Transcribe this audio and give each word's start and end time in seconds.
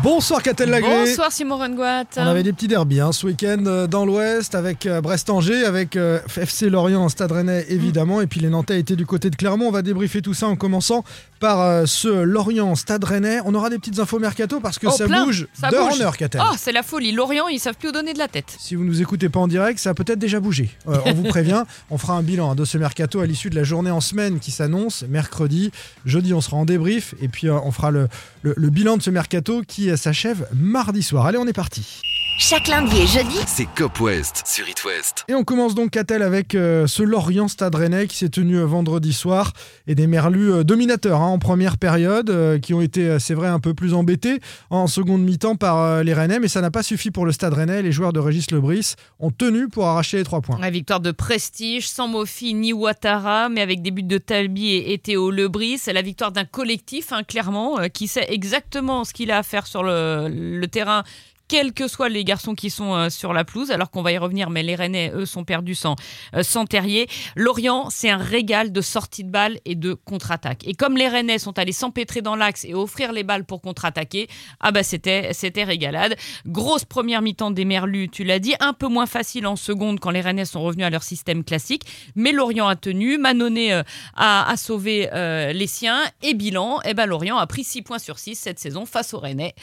Bonsoir 0.00 0.42
Catel 0.42 0.70
Lagré. 0.70 1.04
Bonsoir 1.04 1.30
Simon 1.30 1.58
Rengoat. 1.58 2.04
On 2.16 2.22
avait 2.26 2.42
des 2.42 2.52
petits 2.54 2.66
derbies 2.66 3.00
hein, 3.00 3.12
ce 3.12 3.26
week-end 3.26 3.62
euh, 3.66 3.86
dans 3.86 4.04
l'Ouest 4.06 4.54
avec 4.54 4.86
euh, 4.86 5.00
Brest-Angers, 5.02 5.64
avec 5.64 5.96
euh, 5.96 6.18
FC 6.36 6.70
Lorient, 6.70 7.08
Stade 7.10 7.30
Rennais 7.30 7.66
évidemment, 7.68 8.20
et 8.22 8.26
puis 8.26 8.40
les 8.40 8.48
Nantais 8.48 8.80
étaient 8.80 8.96
du 8.96 9.04
côté 9.06 9.28
de 9.28 9.36
Clermont. 9.36 9.66
On 9.68 9.70
va 9.70 9.82
débriefer 9.82 10.22
tout 10.22 10.32
ça 10.34 10.48
en 10.48 10.56
commençant 10.56 11.04
par 11.40 11.86
ce 11.86 12.08
Lorient, 12.08 12.74
Stade 12.74 13.04
Rennais. 13.04 13.40
On 13.44 13.54
aura 13.54 13.68
des 13.68 13.78
petites 13.78 13.98
infos 13.98 14.18
mercato 14.18 14.60
parce 14.60 14.78
que 14.78 14.86
Oh, 14.86 14.90
ça 14.92 15.06
plein. 15.06 15.24
bouge 15.26 15.46
Ça 15.52 15.68
d'heure 15.70 15.88
bouge. 15.90 16.00
en 16.00 16.04
heure, 16.04 16.16
Catel. 16.16 16.40
Oh, 16.44 16.54
c'est 16.56 16.72
la 16.72 16.82
folie. 16.82 17.12
Lorient, 17.12 17.48
ils 17.48 17.58
savent 17.60 17.74
plus 17.76 17.90
où 17.90 17.92
donner 17.92 18.14
de 18.14 18.18
la 18.18 18.28
tête. 18.28 18.56
Si 18.58 18.74
vous 18.74 18.84
nous 18.84 19.02
écoutez 19.02 19.28
pas 19.28 19.40
en 19.40 19.48
direct, 19.48 19.78
ça 19.78 19.90
a 19.90 19.94
peut-être 19.94 20.18
déjà 20.18 20.40
bougé. 20.40 20.70
Euh, 20.88 20.96
on 21.04 21.12
vous 21.12 21.24
prévient, 21.24 21.64
on 21.90 21.98
fera 21.98 22.14
un 22.14 22.22
bilan 22.22 22.52
hein, 22.52 22.54
de 22.54 22.64
ce 22.64 22.78
mercato 22.78 23.20
à 23.20 23.26
l'issue 23.26 23.50
de 23.50 23.56
la 23.56 23.64
journée 23.64 23.90
en 23.90 24.00
semaine 24.00 24.38
qui 24.40 24.50
s'annonce 24.52 25.04
mercredi. 25.08 25.70
Jeudi, 26.06 26.32
on 26.32 26.40
sera 26.40 26.56
en 26.56 26.64
débrief 26.64 27.14
et 27.20 27.28
puis 27.28 27.48
euh, 27.48 27.58
on 27.64 27.70
fera 27.72 27.90
le, 27.90 28.08
le- 28.42 28.54
le 28.56 28.70
bilan 28.70 28.96
de 28.96 29.02
ce 29.02 29.10
mercato 29.10 29.62
qui 29.66 29.81
s'achève 29.96 30.46
mardi 30.52 31.02
soir. 31.02 31.26
Allez, 31.26 31.38
on 31.38 31.46
est 31.46 31.52
parti. 31.52 32.00
Chaque 32.38 32.66
lundi 32.66 32.96
et 32.98 33.06
jeudi, 33.06 33.36
C'est 33.46 33.66
Cop 33.76 34.00
West 34.00 34.42
sur 34.46 34.68
It 34.68 34.84
West. 34.84 35.24
Et 35.28 35.34
on 35.34 35.44
commence 35.44 35.74
donc, 35.74 35.90
Catel, 35.90 36.22
avec 36.22 36.54
euh, 36.54 36.86
ce 36.86 37.02
Lorient 37.02 37.46
Stade 37.46 37.74
Rennais 37.74 38.06
qui 38.06 38.16
s'est 38.16 38.30
tenu 38.30 38.56
euh, 38.56 38.64
vendredi 38.64 39.12
soir 39.12 39.52
et 39.86 39.94
des 39.94 40.06
Merlus 40.06 40.50
euh, 40.50 40.64
dominateurs 40.64 41.20
hein, 41.20 41.26
en 41.26 41.38
première 41.38 41.76
période 41.78 42.30
euh, 42.30 42.58
qui 42.58 42.74
ont 42.74 42.80
été, 42.80 43.18
c'est 43.20 43.34
vrai, 43.34 43.48
un 43.48 43.60
peu 43.60 43.74
plus 43.74 43.94
embêtés 43.94 44.40
en 44.70 44.86
seconde 44.86 45.22
mi-temps 45.22 45.56
par 45.56 45.78
euh, 45.78 46.02
les 46.02 46.14
Rennais, 46.14 46.40
mais 46.40 46.48
ça 46.48 46.60
n'a 46.60 46.70
pas 46.70 46.82
suffi 46.82 47.10
pour 47.10 47.26
le 47.26 47.32
Stade 47.32 47.52
Rennais. 47.52 47.82
Les 47.82 47.92
joueurs 47.92 48.12
de 48.12 48.18
Régis 48.18 48.50
Lebris 48.50 48.94
ont 49.20 49.30
tenu 49.30 49.68
pour 49.68 49.86
arracher 49.86 50.16
les 50.16 50.24
trois 50.24 50.40
points. 50.40 50.58
La 50.60 50.70
victoire 50.70 51.00
de 51.00 51.12
prestige, 51.12 51.88
sans 51.88 52.08
Mofi 52.08 52.54
ni 52.54 52.72
Ouattara, 52.72 53.50
mais 53.50 53.60
avec 53.60 53.82
des 53.82 53.90
buts 53.90 54.02
de 54.02 54.18
Talbi 54.18 54.70
et, 54.72 54.92
et 54.94 54.98
Théo 54.98 55.30
Lebris. 55.30 55.78
C'est 55.78 55.92
la 55.92 56.02
victoire 56.02 56.32
d'un 56.32 56.44
collectif, 56.46 57.12
hein, 57.12 57.22
clairement, 57.22 57.78
euh, 57.78 57.88
qui 57.88 58.08
sait 58.08 58.26
exactement 58.30 59.04
ce 59.04 59.12
qu'il 59.12 59.30
a 59.30 59.38
à 59.38 59.42
faire 59.42 59.66
sur 59.66 59.82
le, 59.84 60.28
le 60.28 60.66
terrain 60.66 61.04
quels 61.48 61.72
que 61.72 61.88
soient 61.88 62.08
les 62.08 62.24
garçons 62.24 62.54
qui 62.54 62.70
sont 62.70 62.94
euh, 62.94 63.10
sur 63.10 63.32
la 63.32 63.44
pelouse, 63.44 63.70
alors 63.70 63.90
qu'on 63.90 64.02
va 64.02 64.12
y 64.12 64.18
revenir, 64.18 64.50
mais 64.50 64.62
les 64.62 64.74
Rennais, 64.74 65.12
eux, 65.14 65.26
sont 65.26 65.44
perdus 65.44 65.74
sans, 65.74 65.96
euh, 66.34 66.42
sans 66.42 66.64
Terrier. 66.64 67.08
Lorient, 67.36 67.90
c'est 67.90 68.10
un 68.10 68.16
régal 68.16 68.72
de 68.72 68.80
sortie 68.80 69.24
de 69.24 69.30
balles 69.30 69.58
et 69.64 69.74
de 69.74 69.94
contre-attaque. 69.94 70.66
Et 70.66 70.74
comme 70.74 70.96
les 70.96 71.08
Rennais 71.08 71.38
sont 71.38 71.58
allés 71.58 71.72
s'empêtrer 71.72 72.22
dans 72.22 72.36
l'axe 72.36 72.64
et 72.64 72.74
offrir 72.74 73.12
les 73.12 73.22
balles 73.22 73.44
pour 73.44 73.60
contre-attaquer, 73.60 74.28
ah 74.60 74.72
bah 74.72 74.82
c'était, 74.82 75.32
régalade. 75.64 76.16
Grosse 76.46 76.84
première 76.84 77.22
mi-temps 77.22 77.50
des 77.50 77.64
Merlus, 77.64 78.08
tu 78.08 78.24
l'as 78.24 78.38
dit, 78.38 78.54
un 78.60 78.72
peu 78.72 78.88
moins 78.88 79.06
facile 79.06 79.46
en 79.46 79.56
seconde 79.56 80.00
quand 80.00 80.10
les 80.10 80.20
Rennais 80.20 80.44
sont 80.44 80.62
revenus 80.62 80.86
à 80.86 80.90
leur 80.90 81.02
système 81.02 81.44
classique, 81.44 81.82
mais 82.14 82.32
Lorient 82.32 82.68
a 82.68 82.76
tenu, 82.76 83.18
Manonnet 83.18 83.72
euh, 83.72 83.82
a, 84.16 84.54
sauvé 84.56 85.08
les 85.52 85.66
siens, 85.66 86.00
et 86.22 86.34
bilan, 86.34 86.80
eh 86.84 86.94
ben 86.94 87.06
Lorient 87.06 87.36
a 87.36 87.46
pris 87.46 87.64
6 87.64 87.82
points 87.82 87.98
sur 87.98 88.18
6 88.18 88.36
cette 88.36 88.58
saison 88.58 88.86
face 88.86 89.14
aux 89.14 89.18
Rennais. 89.18 89.54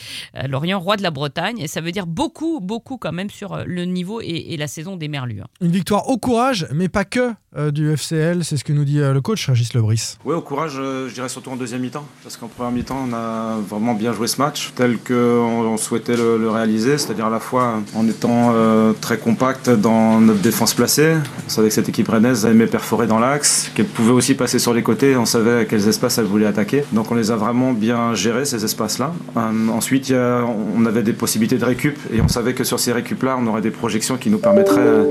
Lorient, 0.47 0.79
roi 0.79 0.97
de 0.97 1.03
la 1.03 1.11
Bretagne, 1.11 1.59
et 1.59 1.67
ça 1.67 1.78
veut 1.81 1.91
dire 1.91 2.07
beaucoup, 2.07 2.59
beaucoup 2.61 2.97
quand 2.97 3.11
même 3.11 3.29
sur 3.29 3.53
euh, 3.53 3.63
le 3.65 3.85
niveau 3.85 4.21
et, 4.21 4.53
et 4.53 4.57
la 4.57 4.67
saison 4.67 4.95
des 4.95 5.07
Merlus. 5.07 5.41
hein. 5.41 5.47
Une 5.61 5.71
victoire 5.71 6.09
au 6.09 6.17
courage, 6.17 6.67
mais 6.73 6.89
pas 6.89 7.05
que 7.05 7.31
euh, 7.57 7.71
du 7.71 7.91
FCL, 7.95 8.43
c'est 8.43 8.57
ce 8.57 8.63
que 8.63 8.73
nous 8.73 8.85
dit 8.85 8.99
euh, 8.99 9.11
le 9.13 9.21
coach 9.21 9.47
Régis 9.49 9.73
Lebris. 9.73 10.17
Oui, 10.25 10.35
au 10.35 10.41
courage, 10.41 10.73
euh, 10.77 11.07
je 11.09 11.13
dirais 11.15 11.29
surtout 11.29 11.49
en 11.49 11.55
deuxième 11.55 11.81
mi-temps. 11.81 12.05
Parce 12.23 12.37
qu'en 12.37 12.47
première 12.47 12.71
mi-temps, 12.71 13.07
on 13.09 13.13
a 13.13 13.57
vraiment 13.67 13.93
bien 13.95 14.13
joué 14.13 14.27
ce 14.27 14.37
match, 14.39 14.71
tel 14.75 14.97
qu'on 14.99 15.13
on 15.15 15.77
souhaitait 15.77 16.15
le, 16.15 16.37
le 16.37 16.49
réaliser, 16.49 16.97
c'est-à-dire 16.97 17.25
à 17.25 17.29
la 17.31 17.39
fois 17.39 17.81
en 17.95 18.07
étant 18.07 18.51
euh, 18.53 18.93
très 19.01 19.17
compact 19.17 19.69
dans 19.69 20.19
notre 20.21 20.41
défense 20.41 20.73
placée. 20.73 21.15
On 21.45 21.49
savait 21.49 21.69
que 21.69 21.73
cette 21.73 21.89
équipe 21.89 22.07
rennaise 22.09 22.45
aimait 22.45 22.67
perforer 22.67 23.07
dans 23.07 23.19
l'axe, 23.19 23.71
qu'elle 23.75 23.87
pouvait 23.87 24.11
aussi 24.11 24.35
passer 24.35 24.59
sur 24.59 24.73
les 24.73 24.83
côtés, 24.83 25.15
on 25.17 25.25
savait 25.25 25.59
à 25.61 25.65
quels 25.65 25.87
espaces 25.87 26.17
elle 26.19 26.25
voulait 26.25 26.45
attaquer. 26.45 26.83
Donc 26.91 27.11
on 27.11 27.15
les 27.15 27.31
a 27.31 27.35
vraiment 27.35 27.73
bien 27.73 28.13
gérés, 28.13 28.45
ces 28.45 28.63
espaces-là. 28.63 29.11
Euh, 29.37 29.67
ensuite, 29.69 30.09
il 30.09 30.13
y 30.13 30.15
a- 30.15 30.43
on 30.75 30.85
avait 30.85 31.03
des 31.03 31.13
possibilités 31.13 31.57
de 31.59 31.65
récup, 31.65 31.97
et 32.11 32.21
on 32.21 32.27
savait 32.27 32.53
que 32.53 32.63
sur 32.63 32.79
ces 32.79 32.91
récup-là, 32.91 33.37
on 33.39 33.45
aurait 33.47 33.61
des 33.61 33.71
projections 33.71 34.17
qui 34.17 34.29
nous 34.29 34.39
permettraient 34.39 34.79
euh, 34.79 35.05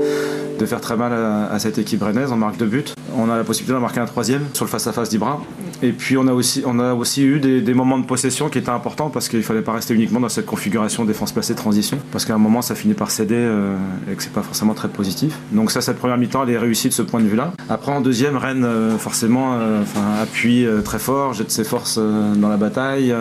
de 0.59 0.65
faire 0.65 0.81
très 0.81 0.97
mal 0.97 1.13
à, 1.13 1.57
cette 1.59 1.77
équipe 1.77 2.03
rennaise. 2.03 2.31
On 2.31 2.35
marque 2.37 2.57
deux 2.57 2.65
buts. 2.65 2.85
On 3.15 3.29
a 3.29 3.37
la 3.37 3.43
possibilité 3.43 3.73
d'en 3.73 3.79
marquer 3.79 3.99
un 3.99 4.05
troisième 4.05 4.43
sur 4.53 4.65
le 4.65 4.69
face-à-face 4.69 5.09
d'Ibra. 5.09 5.41
Et 5.81 5.93
puis 5.93 6.17
on 6.17 6.27
a 6.27 6.33
aussi, 6.33 6.63
on 6.65 6.79
a 6.79 6.93
aussi 6.93 7.23
eu 7.23 7.39
des, 7.39 7.73
moments 7.73 7.97
de 7.97 8.05
possession 8.05 8.49
qui 8.49 8.57
étaient 8.57 8.69
importants 8.69 9.09
parce 9.09 9.29
qu'il 9.29 9.43
fallait 9.43 9.61
pas 9.61 9.71
rester 9.71 9.93
uniquement 9.93 10.19
dans 10.19 10.27
cette 10.27 10.45
configuration 10.45 11.05
défense 11.05 11.31
placée 11.31 11.55
transition. 11.55 11.97
Parce 12.11 12.25
qu'à 12.25 12.35
un 12.35 12.39
moment 12.39 12.61
ça 12.61 12.75
finit 12.75 12.93
par 12.93 13.11
céder 13.11 13.35
euh, 13.35 13.77
et 14.11 14.15
que 14.15 14.21
c'est 14.21 14.33
pas 14.33 14.41
forcément 14.41 14.73
très 14.73 14.89
positif. 14.89 15.37
Donc 15.51 15.71
ça, 15.71 15.79
cette 15.79 15.97
première 15.97 16.17
mi-temps, 16.17 16.43
elle 16.43 16.49
est 16.49 16.57
réussie 16.57 16.89
de 16.89 16.93
ce 16.93 17.01
point 17.01 17.21
de 17.21 17.27
vue-là. 17.27 17.53
Après 17.69 17.93
en 17.93 18.01
deuxième, 18.01 18.35
Rennes 18.35 18.65
euh, 18.65 18.97
forcément 18.97 19.53
euh, 19.53 19.83
appuie 20.21 20.67
très 20.83 20.99
fort, 20.99 21.33
jette 21.33 21.51
ses 21.51 21.63
forces 21.63 21.97
dans 21.97 22.49
la 22.49 22.57
bataille, 22.57 23.13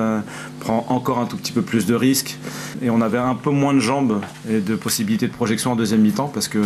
prend 0.58 0.84
encore 0.88 1.20
un 1.20 1.26
tout 1.26 1.36
petit 1.36 1.52
peu 1.52 1.62
plus 1.62 1.86
de 1.86 1.94
risques. 1.94 2.38
Et 2.82 2.90
on 2.90 3.00
avait 3.00 3.18
un 3.18 3.34
peu 3.34 3.50
moins 3.50 3.74
de 3.74 3.80
jambes 3.80 4.20
et 4.50 4.60
de 4.60 4.74
possibilités 4.74 5.28
de 5.28 5.32
projection 5.32 5.72
en 5.72 5.76
deuxième 5.76 6.00
mi-temps 6.00 6.30
parce 6.32 6.48
que 6.48 6.58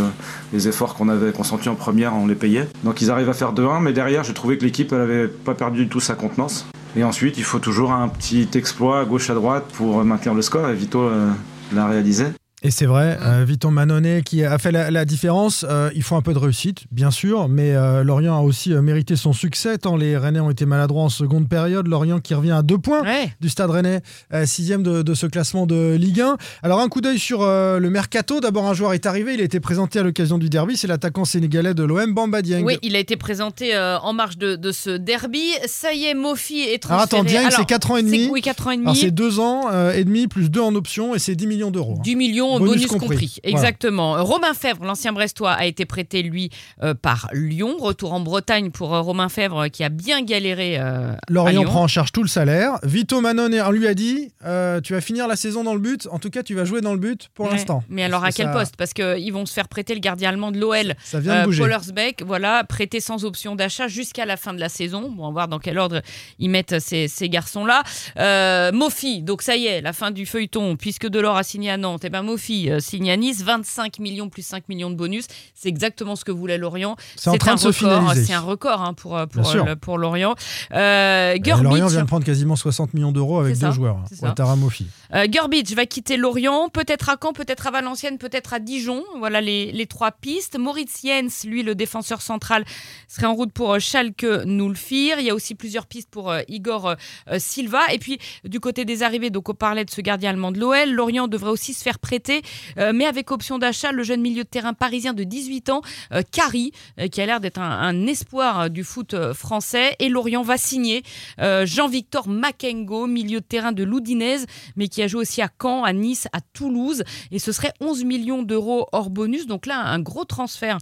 les 0.53 0.62
efforts 0.69 0.95
qu'on 0.95 1.09
avait 1.09 1.33
consentis 1.33 1.69
en 1.69 1.75
première, 1.75 2.15
on 2.15 2.27
les 2.27 2.35
payait. 2.35 2.69
Donc 2.85 3.01
ils 3.01 3.11
arrivent 3.11 3.29
à 3.29 3.35
faire 3.35 3.53
2-1, 3.53 3.81
mais 3.81 3.93
derrière, 3.93 4.25
j'ai 4.25 4.35
trouvé 4.35 4.59
que 4.59 4.65
l'équipe, 4.65 4.93
elle 4.93 5.01
avait 5.01 5.29
pas 5.29 5.55
perdu 5.55 5.85
du 5.85 5.89
tout 5.89 6.01
sa 6.01 6.15
contenance. 6.15 6.67
Et 6.97 7.05
ensuite, 7.05 7.39
il 7.39 7.45
faut 7.45 7.59
toujours 7.59 7.93
un 7.93 8.09
petit 8.09 8.49
exploit 8.55 9.01
à 9.01 9.05
gauche 9.05 9.31
à 9.31 9.35
droite 9.35 9.65
pour 9.75 10.05
maintenir 10.05 10.35
le 10.35 10.43
score, 10.43 10.69
et 10.69 10.75
Vito 10.75 11.01
euh, 11.01 11.31
l'a 11.75 11.87
réalisé. 11.87 12.27
Et 12.65 12.71
c'est 12.71 12.87
vrai, 12.87 13.19
euh, 13.21 13.45
Viton 13.45 13.73
Manonnet 13.73 14.23
qui 14.23 14.45
a 14.45 14.57
fait 14.57 14.71
la, 14.71 14.93
la 14.93 15.05
différence. 15.05 15.67
Euh, 15.69 15.91
il 15.97 16.03
faut 16.05 16.15
un 16.15 16.23
peu 16.23 16.33
de 16.33 16.39
réussite, 16.39 16.85
bien 16.93 17.11
sûr, 17.11 17.49
mais 17.49 17.75
euh, 17.75 18.05
Lorient 18.05 18.37
a 18.39 18.41
aussi 18.43 18.73
euh, 18.73 18.83
mérité 18.83 19.17
son 19.17 19.33
succès 19.33 19.79
tant 19.79 19.97
les 19.97 20.17
Rennais 20.17 20.39
ont 20.39 20.49
été 20.51 20.65
maladroits 20.65 21.03
en 21.03 21.09
seconde 21.09 21.49
période. 21.49 21.89
Lorient 21.89 22.21
qui 22.21 22.35
revient 22.35 22.53
à 22.53 22.63
deux 22.63 22.79
points 22.79 23.03
Ouais. 23.03 23.33
du 23.41 23.49
Stade 23.49 23.71
Rennais, 23.71 24.01
sixième 24.45 24.85
de, 24.85 25.03
de 25.03 25.15
ce 25.15 25.27
classement 25.27 25.67
de 25.67 25.97
Ligue 25.97 26.21
1. 26.21 26.37
Alors 26.63 26.79
un 26.79 26.89
coup 26.89 27.01
d'œil 27.01 27.19
sur 27.19 27.41
le 27.45 27.89
mercato. 27.91 28.39
D'abord, 28.39 28.67
un 28.69 28.75
joueur 28.75 28.93
est 28.93 29.07
arrivé. 29.07 29.35
Il 29.35 29.41
a 29.41 29.45
été 29.45 29.59
présenté 29.59 29.99
à 29.99 30.05
l'occasion 30.05 30.39
du 30.39 30.49
derby. 30.49 30.77
C'est 30.77 30.87
l'attaquant 30.87 31.25
sénégalais 31.25 31.75
de 31.75 31.83
l'OM, 31.83 32.15
Bamba 32.15 32.43
Dieng. 32.43 32.63
Oui, 32.65 32.79
il 32.83 32.95
a 32.95 33.01
été 33.01 33.17
présenté 33.17 33.77
en 33.77 34.13
marge 34.13 34.39
de, 34.39 34.55
de 34.55 34.71
ce 34.71 34.91
derby. 34.91 35.43
Ça 35.67 35.93
y 35.95 36.05
est, 36.05 36.15
Mofi 36.15 36.61
est 36.61 36.85
Alors 36.87 37.09
transféré. 37.09 37.23
attends, 37.23 37.25
Dieng, 37.25 37.39
Alors, 37.47 37.53
c'est 37.59 37.65
4 37.67 37.91
ans 37.91 37.97
et 37.97 38.03
demi. 38.05 38.29
Oui, 38.31 38.41
4 38.41 38.69
ans 38.69 38.71
et 38.71 38.75
Alors 38.75 38.93
demi. 38.93 38.99
c'est 39.01 39.11
2 39.11 39.41
ans 39.41 39.63
et 39.93 40.05
demi 40.05 40.29
plus 40.29 40.49
2 40.49 40.61
en 40.61 40.75
option 40.77 41.15
et 41.17 41.19
c'est 41.19 41.35
10 41.35 41.47
millions 41.49 41.71
d'euros. 41.73 41.97
hein. 41.99 42.03
Du 42.05 42.15
Bonus 42.59 42.75
bonus, 42.75 42.87
compris. 42.87 43.09
compris. 43.09 43.39
Voilà. 43.45 43.57
Exactement. 43.59 44.25
Romain 44.25 44.55
Fèvre, 44.55 44.85
l'ancien 44.85 45.13
Brestois, 45.13 45.53
a 45.53 45.67
été 45.67 45.85
prêté, 45.87 46.23
lui, 46.23 46.51
euh, 46.83 46.95
par 46.95 47.29
Lyon. 47.33 47.77
Retour 47.81 48.13
en 48.13 48.21
Bretagne 48.21 48.71
pour 48.71 48.95
euh, 48.95 49.01
Romain 49.01 49.29
Fèvre, 49.29 49.69
qui 49.69 49.85
a 49.85 49.89
bien 49.89 50.23
galéré 50.23 50.79
euh, 50.79 51.13
à 51.13 51.17
Lorient 51.29 51.61
Lyon. 51.63 51.71
prend 51.71 51.83
en 51.83 51.89
charge 51.89 52.13
tout 52.13 52.23
le 52.23 52.29
salaire. 52.29 52.79
Vito 52.83 53.21
Manone 53.21 53.55
on 53.65 53.71
lui 53.71 53.87
a 53.87 53.95
dit 53.95 54.31
euh, 54.45 54.81
tu 54.81 54.93
vas 54.95 55.01
finir 55.01 55.29
la 55.29 55.37
saison 55.37 55.65
dans 55.65 55.75
le 55.75 55.81
but. 55.81 56.09
En 56.11 56.19
tout 56.19 56.31
cas, 56.31 56.43
tu 56.43 56.55
vas 56.55 56.65
jouer 56.65 56.81
dans 56.81 56.93
le 56.93 56.99
but 56.99 57.29
pour 57.35 57.47
Ouais. 57.47 57.53
l'instant. 57.53 57.83
Mais 57.89 58.03
alors, 58.05 58.25
à 58.25 58.31
que 58.31 58.37
quel 58.37 58.47
ça- 58.47 58.53
poste? 58.53 58.77
Parce 58.77 58.93
qu'ils 58.93 59.33
vont 59.33 59.47
se 59.47 59.53
faire 59.53 59.69
prêter 59.69 59.95
le 59.95 60.01
gardien 60.01 60.31
allemand 60.31 60.51
de 60.53 60.59
l'OL. 60.59 60.95
Ça 61.05 61.21
vient 61.21 61.35
de 61.37 61.39
Euh, 61.41 61.45
bouger. 61.45 61.61
Pollersbeck, 61.63 62.23
voilà, 62.25 62.65
prêté 62.65 63.01
sans 63.01 63.25
option 63.25 63.55
d'achat 63.57 63.89
jusqu'à 63.89 64.25
la 64.27 64.37
fin 64.37 64.53
de 64.55 64.61
la 64.61 64.69
saison. 64.69 65.11
Bon, 65.11 65.25
on 65.25 65.27
va 65.29 65.33
voir 65.33 65.49
dans 65.49 65.59
quel 65.59 65.79
ordre 65.79 66.01
ils 66.39 66.51
mettent 66.51 66.79
ces, 66.81 67.09
ces 67.09 67.29
garçons-là. 67.29 67.83
Euh, 68.19 68.73
Mofi, 68.73 69.23
donc 69.23 69.43
ça 69.43 69.57
y 69.57 69.67
est, 69.67 69.81
la 69.81 69.93
fin 69.93 70.11
du 70.11 70.27
feuilleton, 70.27 70.77
puisque 70.77 71.07
Delors 71.09 71.37
a 71.37 71.43
signé 71.43 71.71
à 71.71 71.77
Nantes, 71.77 72.05
et 72.05 72.11
ben 72.11 72.23
Mofi 72.23 72.42
euh, 72.51 72.81
signe 72.81 73.11
à 73.11 73.17
Nice, 73.17 73.43
25 73.43 73.99
millions 73.99 74.29
plus 74.29 74.45
5 74.45 74.69
millions 74.69 74.91
de 74.91 74.95
bonus. 74.97 75.27
C'est 75.55 75.69
exactement 75.69 76.17
ce 76.17 76.25
que 76.25 76.33
voulait 76.33 76.59
Lorient. 76.59 76.97
C'est 77.17 77.31
en 77.31 77.37
train 77.37 77.53
un 77.53 77.55
de 77.57 77.61
se 77.61 77.69
record, 77.69 78.01
finaliser. 78.01 78.25
C'est 78.27 78.33
un 78.35 78.41
record 78.41 78.83
hein, 78.83 78.95
pour, 78.95 79.17
euh, 79.17 79.27
pour, 79.27 79.49
euh, 79.51 79.75
pour 79.77 79.99
Lorient. 79.99 80.35
Euh, 80.73 81.37
Euh, 81.43 81.63
Lorient 81.63 81.87
vient 81.87 82.03
de 82.03 82.07
prendre 82.07 82.25
quasiment 82.25 82.57
60 82.57 82.95
millions 82.95 83.13
d'euros 83.13 83.39
avec 83.41 83.59
deux 83.59 83.71
joueurs. 83.73 83.99
ça. 84.13 84.27
Ouattara, 84.27 84.57
Mofi. 84.57 84.87
euh, 85.15 85.27
Gurbic 85.27 85.75
va 85.75 85.87
quitter 85.87 86.17
Lorient, 86.17 86.69
peut-être 86.69 87.09
à 87.09 87.17
Caen, 87.21 87.33
peut-être 87.33 87.67
à 87.67 87.71
Valenciennes, 87.71 88.19
peut-être 88.19 88.55
à 88.55 88.59
Dijon. 88.59 89.03
Voilà 89.19 89.41
les, 89.41 89.73
les 89.73 89.87
trois 89.87 90.11
pistes. 90.13 90.59
Moritz 90.59 91.01
Jens, 91.05 91.45
lui, 91.45 91.63
le 91.63 91.75
défenseur 91.75 92.23
central, 92.23 92.65
serait 93.09 93.27
en 93.27 93.35
route 93.35 93.53
pour 93.53 93.75
euh, 93.75 93.79
Schalke 93.79 94.25
Nulfir. 94.47 95.19
Il 95.19 95.27
y 95.27 95.31
a 95.31 95.35
aussi 95.35 95.55
plusieurs 95.55 95.87
pistes 95.87 96.09
pour 96.11 96.31
euh, 96.31 96.41
Igor 96.49 96.89
euh, 96.89 96.95
euh, 97.31 97.39
Silva. 97.39 97.81
Et 97.93 97.99
puis, 97.99 98.19
du 98.45 98.61
côté 98.61 98.85
des 98.85 99.03
arrivées, 99.03 99.31
donc 99.31 99.49
on 99.49 99.55
parlait 99.55 99.85
de 99.85 99.91
ce 99.91 100.01
gardien 100.01 100.31
allemand 100.31 100.53
de 100.53 100.59
l'OL. 100.59 100.91
Lorient 100.91 101.29
devrait 101.29 101.51
aussi 101.51 101.75
se 101.75 101.83
faire 101.83 101.99
prêter, 101.99 102.32
euh, 102.79 102.93
mais 102.95 103.05
avec 103.07 103.31
option 103.31 103.59
d'achat, 103.59 103.93
le 103.93 104.03
jeune 104.03 104.21
milieu 104.21 104.45
de 104.45 104.49
terrain 104.49 104.73
parisien 104.73 105.13
de 105.13 105.25
18 105.25 105.71
ans, 105.71 105.83
euh, 106.13 106.23
Kari, 106.31 106.73
euh, 107.01 107.09
qui 107.09 107.21
a 107.21 107.27
l'air 107.27 107.41
d'être 107.41 107.59
un, 107.61 107.71
un 107.71 108.07
espoir 108.07 108.61
euh, 108.61 108.69
du 108.69 108.85
foot 108.85 109.15
français. 109.35 109.97
Et 109.99 110.09
Lorient 110.09 110.43
va 110.43 110.57
signer 110.57 111.03
Jean-Victor 111.39 112.29
Makengo, 112.29 113.07
milieu 113.07 113.41
de 113.41 113.45
terrain 113.45 113.73
de 113.73 113.83
l'Oudinez, 113.85 114.39
mais 114.77 114.89
qui 114.89 115.03
a 115.03 115.09
joué 115.09 115.21
aussi 115.23 115.43
à 115.43 115.49
Caen, 115.61 115.85
à 115.85 115.93
Nice, 115.93 116.29
à 116.33 116.41
Toulouse. 116.41 117.03
Et 117.31 117.39
ce 117.39 117.53
serait 117.53 117.73
11 117.81 118.05
millions 118.05 118.43
d'euros 118.43 118.87
hors 118.93 119.11
bonus. 119.11 119.47
Donc 119.47 119.67
là, 119.67 119.81
un 119.85 120.01
gros 120.01 120.25
transfert 120.25 120.79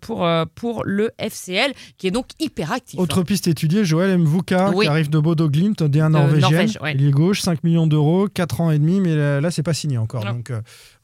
pour, 0.00 0.28
pour 0.54 0.84
le 0.84 1.10
FCL, 1.18 1.72
qui 1.98 2.06
est 2.06 2.10
donc 2.10 2.26
hyper 2.40 2.72
actif. 2.72 2.98
Autre 2.98 3.22
piste 3.22 3.46
étudiée, 3.48 3.84
Joël 3.84 4.16
Mvuka, 4.18 4.70
Oui. 4.70 4.86
qui 4.86 4.90
arrive 4.90 5.10
de 5.10 5.18
Bodo 5.18 5.48
Glimt, 5.48 5.82
D1 5.82 6.10
norvégienne. 6.10 6.40
Norvège, 6.40 6.78
ouais. 6.82 6.94
Il 6.94 7.06
est 7.06 7.10
gauche, 7.10 7.40
5 7.40 7.62
millions 7.64 7.86
d'euros, 7.86 8.28
4 8.32 8.60
ans 8.60 8.70
et 8.70 8.78
demi, 8.78 9.00
mais 9.00 9.40
là, 9.40 9.50
c'est 9.50 9.62
pas 9.62 9.74
signé 9.74 9.98
encore. 9.98 10.24
Non. 10.24 10.32
Donc, 10.32 10.52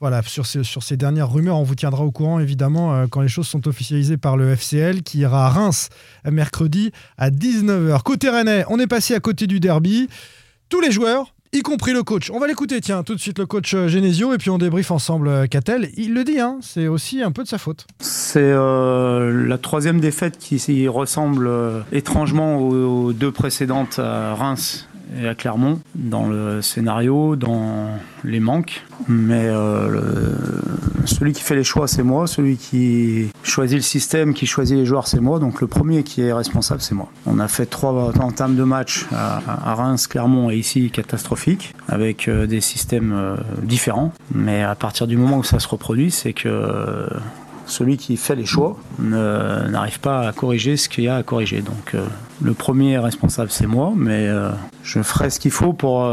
voilà, 0.00 0.23
sur, 0.23 0.44
ces, 0.44 0.65
sur 0.65 0.82
ces 0.82 0.97
dernières 0.97 1.32
rumeurs, 1.32 1.59
on 1.59 1.62
vous 1.62 1.75
tiendra 1.75 2.05
au 2.05 2.11
courant 2.11 2.38
évidemment 2.38 2.94
euh, 2.94 3.06
quand 3.09 3.21
les 3.21 3.29
choses 3.29 3.47
sont 3.47 3.67
officialisées 3.69 4.17
par 4.17 4.37
le 4.37 4.55
FCL 4.55 5.03
qui 5.03 5.21
ira 5.21 5.47
à 5.47 5.49
Reims 5.49 5.88
mercredi 6.31 6.93
à 7.17 7.31
19h. 7.31 8.03
Côté 8.03 8.29
Rennais, 8.29 8.65
on 8.69 8.79
est 8.79 8.87
passé 8.87 9.15
à 9.15 9.21
côté 9.21 9.47
du 9.47 9.61
derby. 9.61 10.09
Tous 10.69 10.81
les 10.81 10.91
joueurs 10.91 11.35
y 11.53 11.62
compris 11.62 11.93
le 11.93 12.03
coach. 12.03 12.31
On 12.32 12.41
va 12.41 12.49
l'écouter, 12.49 12.81
tiens, 12.81 13.05
tout 13.05 13.15
de 13.15 13.21
suite 13.21 13.38
le 13.38 13.47
coach 13.47 13.73
euh, 13.75 13.87
Genesio, 13.87 14.35
et 14.35 14.38
puis 14.38 14.50
on 14.50 14.59
débriefe 14.59 14.91
ensemble 14.91 15.29
euh, 15.29 15.47
Catel. 15.47 15.88
Il 15.97 16.12
le 16.12 16.25
dit, 16.25 16.41
hein, 16.41 16.59
c'est 16.61 16.88
aussi 16.88 17.23
un 17.23 17.31
peu 17.31 17.44
de 17.44 17.49
sa 17.49 17.59
faute. 17.59 17.87
C'est 18.00 18.53
la 18.53 19.59
troisième 19.59 20.00
défaite 20.00 20.37
qui 20.38 20.88
ressemble 20.88 21.49
étrangement 21.93 22.59
aux, 22.59 23.12
deux 23.12 23.31
précédentes 23.31 24.00
à 24.00 24.35
Reims 24.35 24.88
et 25.20 25.28
à 25.28 25.34
Clermont 25.34 25.81
dans 25.94 26.26
le 26.26 26.62
scénario, 26.62 27.37
dans 27.37 27.88
les 28.25 28.40
manques. 28.40 28.84
Mais 29.08 29.50
celui 31.06 31.32
qui 31.32 31.43
fait 31.43 31.55
les 31.55 31.64
choix, 31.64 31.87
c'est 31.87 32.02
moi. 32.02 32.26
Celui 32.26 32.56
qui 32.56 33.28
choisit 33.43 33.76
le 33.76 33.82
système, 33.82 34.34
qui 34.34 34.46
choisit 34.46 34.76
les 34.76 34.87
joueurs, 34.87 35.06
c'est 35.06 35.20
moi. 35.20 35.38
Donc 35.38 35.61
le 35.61 35.66
premier 35.66 36.02
qui 36.02 36.22
est 36.22 36.32
responsable, 36.32 36.81
c'est 36.81 36.94
moi. 36.94 37.08
On 37.26 37.38
a 37.38 37.49
fait 37.49 37.66
trois 37.66 38.12
entames 38.20 38.56
de 38.56 38.64
match 38.64 39.06
à, 39.12 39.75
Reims, 39.75 40.06
Clermont 40.06 40.50
et 40.50 40.56
ici 40.56 40.90
catastrophiques, 40.90 41.75
avec 41.88 42.28
euh, 42.28 42.46
des 42.46 42.61
systèmes 42.61 43.12
euh, 43.12 43.37
différents. 43.62 44.12
Mais 44.34 44.62
à 44.62 44.75
partir 44.75 45.06
du 45.06 45.16
moment 45.16 45.38
où 45.38 45.44
ça 45.44 45.58
se 45.58 45.69
reproduit, 45.69 46.11
c'est 46.11 46.32
que 46.32 46.49
euh, 46.49 47.06
celui 47.66 47.96
qui 47.96 48.16
fait 48.16 48.37
les 48.37 48.46
choix 48.46 48.76
n'arrive 48.99 50.00
pas 50.00 50.28
à 50.28 50.32
corriger 50.32 50.76
ce 50.76 50.88
qu'il 50.88 51.05
y 51.05 51.08
a 51.08 51.16
à 51.16 51.22
corriger. 51.22 51.62
Donc 51.62 51.94
le 52.43 52.55
premier 52.55 52.99
responsable, 52.99 53.50
c'est 53.50 53.66
moi, 53.66 53.93
mais 53.96 54.28
je 54.82 55.02
ferai 55.02 55.31
ce 55.31 55.40
qu'il 55.40 55.50
faut 55.50 55.72
pour 55.72 56.11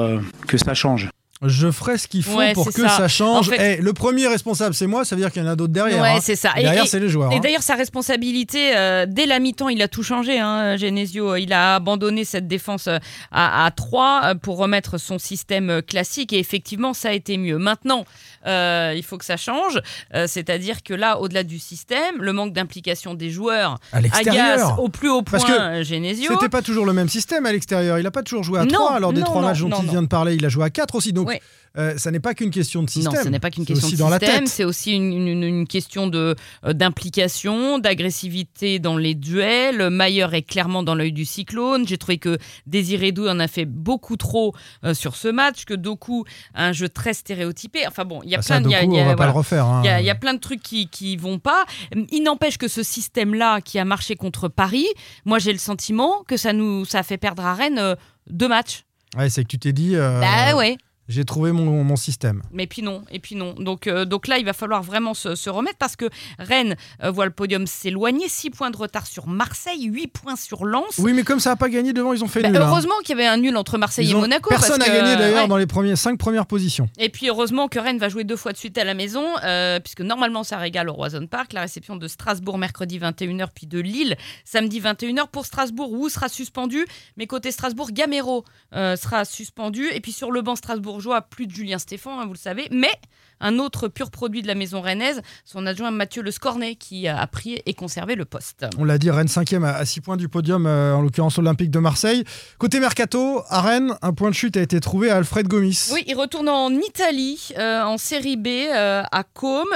que 0.48 0.58
ça 0.58 0.74
change 0.74 1.10
je 1.44 1.72
ferai 1.72 1.98
ce 1.98 2.08
qu'il 2.08 2.24
faut 2.24 2.40
pour 2.54 2.72
que 2.72 2.88
ça, 2.88 3.08
change. 3.08 3.50
Eh, 3.58 3.78
le 3.78 3.94
premier 3.94 4.28
responsable, 4.28 4.76
c'est 4.76 4.88
moi, 4.88 5.06
ça 5.06 5.16
veut 5.16 5.22
dire 5.22 5.32
qu'il 5.32 5.42
y 5.42 5.46
en 5.46 5.50
a 5.50 5.56
d'autres 5.56 5.74
derrière. 5.74 6.02
Ouais, 6.02 6.10
hein. 6.10 6.20
c'est 6.22 6.36
ça. 6.36 6.52
Et, 6.58 6.62
derrière, 6.62 6.86
c'est 6.86 7.00
les 7.00 7.10
joueurs. 7.10 7.32
Et 7.32 7.38
hein. 7.38 7.40
d'ailleurs, 7.42 7.64
sa 7.64 7.76
responsabilité, 7.76 8.76
euh, 8.76 9.06
dès 9.08 9.26
la 9.26 9.40
mi-temps, 9.40 9.70
il 9.70 9.82
a 9.82 9.88
tout 9.88 10.04
changé. 10.04 10.40
Hein, 10.40 10.78
Genesio, 10.78 11.36
il 11.36 11.52
a 11.52 11.76
abandonné 11.76 12.26
cette 12.26 12.48
défense 12.48 12.88
euh, 12.88 12.98
à, 13.32 13.66
à 13.66 13.72
3 13.72 14.22
euh, 14.24 14.36
pour 14.36 14.58
remettre 14.58 15.00
son 15.00 15.18
système 15.18 15.82
classique. 15.82 16.32
Et 16.34 16.40
effectivement, 16.40 16.94
ça 16.94 17.10
a 17.10 17.14
été 17.14 17.38
mieux. 17.38 17.58
Maintenant, 17.58 18.06
euh, 18.48 18.94
il 18.96 19.04
faut 19.04 19.18
que 19.18 19.26
ça 19.26 19.38
change. 19.38 19.80
Euh, 20.14 20.26
c'est-à-dire 20.28 20.84
que 20.84 20.94
là, 20.94 21.20
au-delà 21.20 21.44
du 21.44 21.60
système, 21.60 22.22
le 22.22 22.34
manque 22.34 22.54
d'implication 22.54 23.14
des 23.14 23.30
joueurs 23.30 23.80
agace 23.92 24.64
au 24.78 24.90
plus 24.90 25.10
haut 25.10 25.22
point 25.22 25.40
Parce 25.40 25.52
que 25.52 25.84
Genesio. 25.84 26.32
C'était 26.34 26.50
pas 26.50 26.62
toujours 26.62 26.86
le 26.86 26.94
même 26.94 27.10
système 27.10 27.46
à 27.46 27.52
l'extérieur. 27.52 28.00
Il 28.00 28.04
n'a 28.04 28.12
pas 28.12 28.24
toujours 28.24 28.44
joué 28.44 28.60
à 28.60 28.66
3 28.66 29.00
lors 29.00 29.14
des 29.14 29.22
trois 29.22 29.42
matchs 29.42 29.62
dont 29.62 29.82
il 29.82 29.90
vient 29.90 30.02
de 30.02 30.08
parler. 30.08 30.36
Il 30.36 30.46
a 30.46 30.50
joué 30.50 30.66
à 30.66 30.70
4 30.70 30.96
aussi. 30.96 31.14
Donc, 31.14 31.31
euh, 31.78 31.98
ça 31.98 32.12
n'est 32.12 32.20
pas 32.20 32.34
qu'une 32.34 32.52
question 32.52 32.84
de 32.84 32.90
système. 32.90 33.14
Non, 33.14 33.24
ce 33.24 33.30
n'est 33.30 33.40
pas 33.40 33.50
qu'une 33.50 33.66
question 33.66 33.88
de 33.88 33.96
système, 33.96 34.46
c'est 34.46 34.66
aussi 34.66 34.92
une, 34.94 35.66
question 35.68 36.08
de 36.08 36.36
euh, 36.66 36.74
d'implication, 36.74 37.80
d'agressivité 37.80 38.80
dans 38.80 38.98
les 38.98 39.16
duels. 39.16 39.90
Mayer 39.90 40.28
est 40.34 40.42
clairement 40.42 40.84
dans 40.84 40.96
l'œil 40.96 41.14
du 41.14 41.24
cyclone. 41.24 41.88
J'ai 41.88 41.98
trouvé 41.98 42.18
que 42.18 42.38
Désiré 42.68 43.12
Dou 43.12 43.28
en 43.28 43.40
a 43.40 43.48
fait 43.48 43.66
beaucoup 43.66 44.18
trop 44.18 44.54
euh, 44.84 44.94
sur 44.94 45.16
ce 45.16 45.30
match, 45.30 45.64
que 45.64 45.74
Doku 45.74 46.26
a 46.54 46.66
un 46.66 46.74
jeu 46.74 46.90
très 46.90 47.14
stéréotypé. 47.14 47.88
Enfin 47.88 48.04
bon, 48.04 48.22
il 48.24 48.30
y 48.30 48.36
a 48.36 48.40
plein 48.40 48.60
de... 48.60 48.68
Il 48.68 50.06
y, 50.06 50.10
a 50.10 50.16
plein 50.16 50.34
de 50.34 50.40
trucs 50.40 50.62
qui 50.62 50.88
qui 50.90 51.16
vont 51.16 51.40
pas. 51.40 51.66
Il 52.12 52.24
n'empêche 52.24 52.58
que 52.58 52.68
ce 52.68 52.84
système-là 52.84 53.62
qui 53.62 53.80
a 53.80 53.86
marché 53.86 54.16
contre 54.16 54.50
Paris, 54.50 54.88
moi 55.26 55.40
j'ai 55.40 55.54
le 55.54 55.60
sentiment 55.60 56.24
que 56.28 56.38
ça 56.38 56.54
nous 56.54 56.86
ça 56.86 57.00
a 57.00 57.04
fait 57.04 57.18
perdre 57.18 57.46
à 57.46 57.54
Rennes 57.54 57.96
deux 58.30 58.48
matchs. 58.48 58.84
Ouais, 59.18 59.30
c'est 59.30 59.44
que 59.44 59.48
tu 59.48 59.60
t'es 59.60 59.74
dit. 59.74 59.96
Bah 59.96 60.56
ouais 60.56 60.78
j'ai 61.12 61.26
trouvé 61.26 61.52
mon, 61.52 61.84
mon, 61.84 61.96
système. 61.96 62.42
Mais 62.52 62.68
puis 62.68 62.82
non, 62.82 63.04
et 63.12 63.20
puis 63.20 63.36
non. 63.36 63.54
Donc, 63.54 63.86
euh, 63.86 64.06
donc 64.06 64.28
là, 64.28 64.38
il 64.38 64.46
va 64.46 64.54
falloir 64.54 64.82
vraiment 64.82 65.14
se, 65.14 65.36
se 65.36 65.50
remettre 65.50 65.78
parce 65.78 65.96
que 65.96 66.06
Rennes 66.40 66.76
euh, 67.04 67.12
voit 67.12 67.26
le 67.26 67.32
podium 67.32 67.68
s'éloigner. 67.68 68.30
6 68.30 68.52
points 68.52 68.72
de 68.72 68.78
retard 68.78 69.06
sur 69.06 69.28
Marseille, 69.28 69.84
8 69.84 70.08
points 70.08 70.36
sur 70.38 70.66
Lens. 70.66 71.00
Oui, 71.00 71.12
mais 71.14 71.24
comme 71.24 71.40
ça 71.40 71.52
n'a 71.52 71.56
pas 71.58 71.70
gagné 71.70 71.92
devant, 71.92 72.14
ils 72.14 72.24
ont 72.24 72.28
fait 72.28 72.42
bah, 72.42 72.50
nul. 72.50 72.58
Hein. 72.58 72.68
Heureusement 72.68 72.96
qu'il 73.04 73.18
y 73.18 73.20
avait 73.20 73.28
un 73.28 73.38
nul 73.38 73.56
entre 73.58 73.78
Marseille 73.78 74.10
et 74.10 74.14
Monaco. 74.14 74.50
Personne 74.50 74.80
n'a 74.80 74.88
gagné 74.88 75.18
d'ailleurs 75.18 75.48
dans 75.48 75.58
les 75.58 75.68
premiers 75.68 75.96
5 75.96 76.18
premières 76.18 76.46
positions. 76.46 76.90
Et 76.98 77.10
puis 77.10 77.28
heureusement 77.28 77.68
que 77.68 77.80
Rennes 77.80 78.00
va 78.00 78.08
jouer 78.08 78.24
deux 78.24 78.38
fois 78.38 78.54
de 78.54 78.58
suite 78.58 78.78
à 78.78 78.86
la 78.86 78.94
maison, 78.94 79.26
euh, 79.44 79.80
puisque 79.82 80.02
normalement 80.02 80.44
ça 80.44 80.58
régale 80.58 80.90
au 80.90 80.94
Roison 80.94 81.28
Park. 81.28 81.52
La 81.52 81.62
réception 81.62 81.98
de 81.98 82.08
Strasbourg 82.08 82.58
mercredi 82.58 83.00
21h, 83.00 83.50
puis 83.54 83.68
de 83.68 83.80
Lille 83.80 84.16
samedi 84.46 84.80
21h. 84.80 85.28
Pour 85.30 85.46
Strasbourg, 85.46 85.92
où 85.92 86.08
sera 86.08 86.30
suspendu. 86.30 86.86
Mais 87.18 87.28
côté 87.28 87.52
Strasbourg, 87.52 87.92
Gamero 87.92 88.46
sera 88.72 89.26
suspendu. 89.26 89.88
Et 89.94 90.00
puis 90.00 90.14
sur 90.14 90.32
le 90.32 90.42
banc 90.42 90.56
strasbourgeois, 91.02 91.22
plus 91.22 91.48
de 91.48 91.52
Julien 91.52 91.80
Stéphane, 91.80 92.20
hein, 92.20 92.26
vous 92.26 92.34
le 92.34 92.38
savez. 92.38 92.68
Mais 92.72 92.94
un 93.42 93.60
autre 93.60 93.88
pur 93.88 94.12
produit 94.12 94.42
de 94.42 94.48
la 94.48 94.56
maison 94.56 94.82
rennaise, 94.82 95.22
son 95.46 95.66
adjoint 95.66 95.92
Mathieu 95.92 96.22
Le 96.22 96.32
Scornet, 96.32 96.76
qui 96.76 97.08
a 97.08 97.26
pris 97.28 97.62
et 97.66 97.74
conservé 97.74 98.16
le 98.16 98.26
poste. 98.26 98.66
On 98.78 98.84
l'a 98.84 98.98
dit, 98.98 99.10
Rennes 99.10 99.28
5e 99.28 99.66
à 99.66 99.84
6 99.84 100.02
points 100.02 100.18
du 100.18 100.30
podium, 100.30 100.66
euh, 100.66 100.94
en 100.94 101.02
l'occurrence 101.02 101.38
Olympique 101.38 101.72
de 101.72 101.80
Marseille. 101.80 102.24
Côté 102.58 102.80
Mercato, 102.80 103.42
à 103.50 103.62
Rennes, 103.62 103.96
un 104.02 104.14
point 104.14 104.30
de 104.30 104.36
chute 104.36 104.56
a 104.58 104.62
été 104.62 104.80
trouvé 104.80 105.10
à 105.10 105.18
Alfred 105.18 105.48
Gomis. 105.48 105.90
Oui, 105.92 106.04
il 106.08 106.16
retourne 106.16 106.50
en 106.50 106.70
Italie, 106.72 107.50
euh, 107.58 107.84
en 107.84 107.98
Série 107.98 108.38
B, 108.38 108.48
euh, 108.48 109.04
à 109.12 109.24
Côme. 109.24 109.70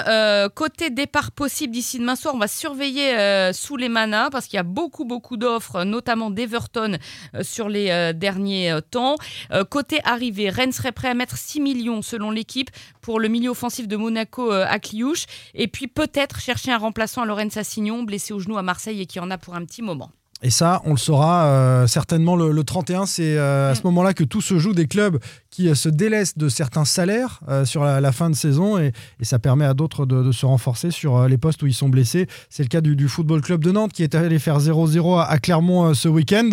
côté 0.54 0.90
départ 0.90 1.32
possible 1.32 1.74
d'ici 1.74 2.00
demain 2.00 2.16
soir, 2.16 2.36
on 2.36 2.38
va 2.38 2.48
surveiller 2.48 3.52
sous 3.54 3.78
les 3.78 3.90
manas, 3.90 4.30
parce 4.30 4.46
qu'il 4.46 4.58
y 4.58 4.60
a 4.60 4.64
beaucoup, 4.64 5.06
beaucoup 5.06 5.38
d'offres, 5.38 5.84
notamment 5.84 6.30
d'Everton 6.30 6.98
sur 7.42 7.70
les 7.70 8.14
derniers 8.14 8.78
temps. 8.92 9.16
côté 9.70 10.00
arrivée, 10.04 10.50
Rennes 10.50 10.72
serait 10.72 10.92
prêt 10.92 11.10
à 11.10 11.14
mettre 11.14 11.38
6 11.38 11.62
millions 11.62 12.02
selon 12.02 12.32
l'équipe 12.32 12.70
pour 13.02 13.20
le 13.20 13.28
milieu 13.28 13.54
offensif 13.56 13.88
de 13.88 13.96
Monaco 13.96 14.52
euh, 14.52 14.66
à 14.68 14.80
Cliouche. 14.80 15.26
Et 15.54 15.70
puis 15.70 15.88
peut-être 15.88 16.42
chercher 16.42 16.72
un 16.72 16.78
remplaçant 16.78 17.22
à 17.22 17.26
Lorenz 17.26 17.58
Assignon, 17.58 18.04
blessé 18.04 18.34
au 18.34 18.40
genou 18.40 18.58
à 18.58 18.62
Marseille 18.62 19.00
et 19.00 19.06
qui 19.06 19.22
en 19.22 19.32
a 19.32 19.38
pour 19.38 19.56
un 19.56 19.64
petit 19.64 19.82
moment. 19.82 20.12
Et 20.42 20.50
ça, 20.50 20.82
on 20.84 20.92
le 20.92 20.98
saura 20.98 21.46
euh, 21.46 21.88
certainement 21.88 22.36
le, 22.36 22.64
31. 22.64 23.06
C'est 23.06 23.38
euh, 23.38 23.72
à 23.72 23.76
ce 23.76 23.80
mm. 23.80 23.84
moment-là 23.86 24.14
que 24.14 24.26
tout 24.26 24.42
se 24.42 24.60
joue 24.60 24.74
des 24.74 24.88
clubs 24.88 25.18
qui 25.50 25.74
se 25.74 25.88
délaissent 25.88 26.38
de 26.38 26.50
certains 26.50 26.84
salaires 26.84 27.40
sur 27.64 27.86
la, 27.86 28.12
fin 28.12 28.30
de 28.30 28.36
saison 28.36 28.78
et, 28.78 28.92
ça 29.22 29.40
permet 29.40 29.64
à 29.64 29.74
d'autres 29.74 30.06
de, 30.06 30.32
se 30.34 30.46
renforcer 30.46 30.92
sur 30.92 31.30
les 31.30 31.38
postes 31.38 31.64
où 31.64 31.68
ils 31.68 31.74
sont 31.74 31.88
blessés. 31.88 32.28
C'est 32.50 32.64
le 32.64 32.68
cas 32.68 32.82
du, 32.82 33.08
Football 33.08 33.42
Club 33.42 33.64
de 33.64 33.72
Nantes 33.72 33.94
qui 33.94 34.04
est 34.04 34.14
allé 34.14 34.38
faire 34.38 34.60
0-0 34.60 35.26
à, 35.26 35.40
Clermont 35.40 35.94
ce 35.94 36.10
week-end. 36.10 36.50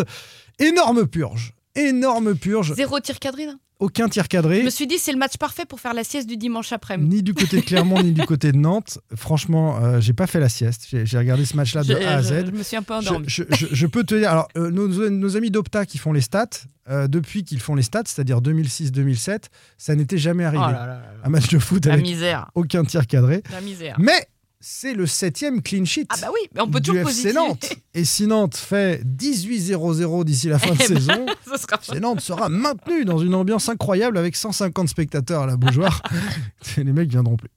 Énorme 0.60 1.06
purge. 1.08 1.52
Énorme 1.74 2.34
purge. 2.34 2.74
Zéro 2.74 3.00
tir 3.00 3.19
cadré 3.19 3.46
là 3.46 3.54
aucun 3.82 4.08
tir 4.08 4.28
cadré. 4.28 4.60
Je 4.60 4.64
me 4.64 4.70
suis 4.70 4.86
dit, 4.86 4.96
c'est 4.98 5.10
le 5.10 5.19
match 5.19 5.36
parfait 5.38 5.64
pour 5.64 5.80
faire 5.80 5.92
la 5.92 6.04
sieste 6.04 6.28
du 6.28 6.36
dimanche 6.36 6.72
après-midi. 6.72 7.16
Ni 7.16 7.22
du 7.22 7.34
côté 7.34 7.56
de 7.56 7.62
Clermont, 7.62 8.00
ni 8.00 8.12
du 8.12 8.24
côté 8.24 8.52
de 8.52 8.56
Nantes. 8.56 9.00
Franchement, 9.16 9.79
euh, 9.82 10.00
j'ai 10.00 10.12
pas 10.12 10.29
fait 10.29 10.38
la 10.38 10.48
sieste. 10.48 10.86
J'ai 10.93 11.19
regardé 11.19 11.44
ce 11.44 11.56
match-là 11.56 11.82
de 11.82 11.96
A 11.96 12.14
à 12.14 12.22
Z. 12.22 12.46
Je, 12.46 12.50
me 12.52 12.62
suis 12.62 12.76
un 12.76 12.82
peu 12.82 12.94
endormi. 12.94 13.26
Je, 13.29 13.86
peux 13.86 14.05
te 14.05 14.14
dire, 14.14 14.31
alors, 14.31 14.46
euh, 14.56 14.70
nos, 14.70 15.36
amis 15.36 15.50
d'Opta 15.50 15.84
qui 15.84 15.98
font 15.98 16.12
les 16.12 16.20
stats, 16.20 16.46
euh, 16.88 17.08
depuis 17.08 17.43
qu'ils 17.43 17.60
font 17.60 17.74
les 17.74 17.82
stats, 17.82 18.05
c'est-à-dire 18.06 18.41
2006-2007, 18.41 19.46
ça 19.79 19.96
n'était 19.96 20.19
jamais 20.19 20.44
arrivé. 20.44 20.62
Oh 20.64 21.24
un 21.24 21.29
match 21.29 21.48
de 21.48 21.58
foot 21.58 21.84
la 21.86 21.94
avec 21.94 22.05
misère. 22.05 22.50
aucun 22.55 22.84
tir 22.84 23.08
cadré. 23.08 23.43
La 23.50 23.60
misère. 23.60 23.96
Mais 23.98 24.29
c'est 24.62 24.94
le 24.94 25.06
septième 25.06 25.60
clean 25.60 25.84
sheet. 25.84 26.06
Ah 26.08 26.14
bah 26.20 26.28
oui, 26.32 26.48
on 26.58 26.69
peut 26.69 26.81
toujours 26.81 27.08
FC 27.08 27.32
Nantes. 27.32 27.69
Et 27.94 28.04
si 28.04 28.26
Nantes 28.26 28.56
fait 28.56 29.02
18-0-0 29.04 30.24
d'ici 30.24 30.48
la 30.48 30.58
fin 30.58 30.70
de 30.70 30.78
eh 30.82 30.88
ben, 30.88 31.00
saison, 31.00 31.26
Nantes 32.00 32.20
sera 32.20 32.48
maintenu 32.48 33.04
dans 33.04 33.19
une 33.19 33.34
ambiance 33.34 33.69
incroyable 33.69 34.16
avec 34.16 34.36
150 34.36 34.88
spectateurs 34.88 35.42
à 35.42 35.46
la 35.46 35.56
Beaujoire. 35.56 36.00
les 36.76 36.92
mecs 36.92 37.10
viendront 37.10 37.36
plus. 37.36 37.50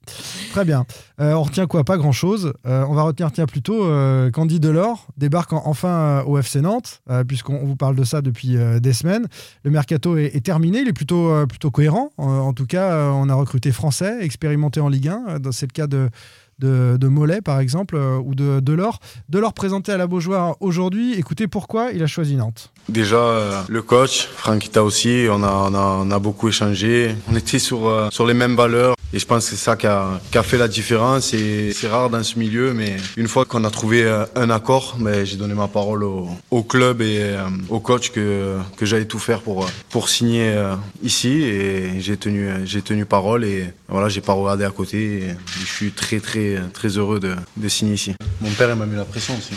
Très 0.50 0.64
bien. 0.64 0.84
Euh, 1.20 1.32
on 1.32 1.42
retient 1.44 1.66
quoi? 1.66 1.84
Pas 1.84 1.96
grand-chose. 1.96 2.52
Euh, 2.66 2.84
on 2.88 2.94
va 2.94 3.02
retenir 3.02 3.30
tiens 3.30 3.46
plutôt 3.46 3.84
euh, 3.84 4.30
Candy 4.30 4.58
Delors 4.60 5.06
débarque 5.16 5.52
enfin 5.52 6.22
au 6.26 6.36
FC 6.38 6.60
Nantes, 6.60 7.00
puisqu'on 7.28 7.64
vous 7.64 7.76
parle 7.76 7.94
de 7.94 8.04
ça 8.04 8.20
depuis 8.20 8.56
des 8.80 8.92
semaines. 8.92 9.26
Le 9.62 9.70
mercato 9.70 10.16
est, 10.16 10.44
terminé, 10.44 10.80
il 10.80 10.88
est 10.88 10.92
plutôt, 10.92 11.46
plutôt 11.46 11.70
cohérent. 11.70 12.10
en 12.18 12.52
tout 12.52 12.66
cas, 12.66 13.10
on 13.12 13.28
a 13.28 13.34
recruté 13.34 13.72
français, 13.72 14.22
expérimenté 14.22 14.80
en 14.80 14.88
Ligue 14.88 15.08
1. 15.08 15.38
C'est 15.52 15.66
le 15.66 15.72
cas 15.72 15.86
de 15.86 16.10
de, 16.58 17.08
Mollet, 17.08 17.40
par 17.40 17.60
exemple, 17.60 17.96
euh, 17.96 18.18
ou 18.18 18.34
de 18.34 18.60
Delors. 18.60 18.98
Delors 19.28 19.52
présenté 19.52 19.92
à 19.92 19.96
la 19.96 20.06
Beaujoire 20.06 20.56
aujourd'hui. 20.60 21.14
Écoutez 21.14 21.46
pourquoi 21.46 21.92
il 21.92 22.02
a 22.02 22.06
choisi 22.06 22.36
Nantes? 22.36 22.72
Déjà, 22.88 23.16
euh, 23.16 23.62
le 23.68 23.82
coach, 23.82 24.26
Franck 24.26 24.68
aussi, 24.76 25.26
on 25.30 25.42
a, 25.42 26.18
beaucoup 26.18 26.48
échangé. 26.48 27.14
On 27.30 27.36
était 27.36 27.58
sur, 27.58 27.86
euh, 27.86 28.08
sur 28.10 28.26
les 28.26 28.34
mêmes 28.34 28.56
valeurs. 28.56 28.96
Et 29.12 29.18
je 29.18 29.26
pense 29.26 29.44
que 29.44 29.50
c'est 29.50 29.64
ça 29.64 29.76
qui 29.76 29.86
a, 29.86 30.20
qui 30.30 30.38
a, 30.38 30.42
fait 30.42 30.58
la 30.58 30.68
différence. 30.68 31.32
Et 31.32 31.72
c'est 31.72 31.88
rare 31.88 32.10
dans 32.10 32.22
ce 32.22 32.38
milieu, 32.38 32.74
mais 32.74 32.96
une 33.16 33.28
fois 33.28 33.44
qu'on 33.44 33.64
a 33.64 33.70
trouvé 33.70 34.08
un 34.34 34.50
accord, 34.50 34.96
ben, 34.98 35.24
j'ai 35.24 35.36
donné 35.36 35.54
ma 35.54 35.68
parole 35.68 36.04
au, 36.04 36.28
au 36.50 36.62
club 36.62 37.00
et 37.02 37.36
au 37.68 37.80
coach 37.80 38.10
que, 38.10 38.56
que 38.76 38.84
j'allais 38.84 39.04
tout 39.04 39.18
faire 39.18 39.40
pour, 39.40 39.68
pour 39.90 40.08
signer 40.08 40.54
ici. 41.02 41.42
Et 41.44 42.00
j'ai 42.00 42.16
tenu, 42.16 42.50
j'ai 42.64 42.82
tenu 42.82 43.04
parole 43.04 43.44
et 43.44 43.72
voilà, 43.88 44.08
j'ai 44.08 44.20
pas 44.20 44.32
regardé 44.32 44.64
à 44.64 44.70
côté. 44.70 45.18
Et 45.18 45.36
je 45.60 45.66
suis 45.66 45.92
très, 45.92 46.20
très 46.20 46.60
très, 46.72 46.88
heureux 46.88 47.20
de, 47.20 47.34
de 47.56 47.68
signer 47.68 47.94
ici. 47.94 48.14
Mon 48.40 48.50
père 48.50 48.74
m'a 48.76 48.86
mis 48.86 48.96
la 48.96 49.04
pression 49.04 49.36
aussi. 49.36 49.54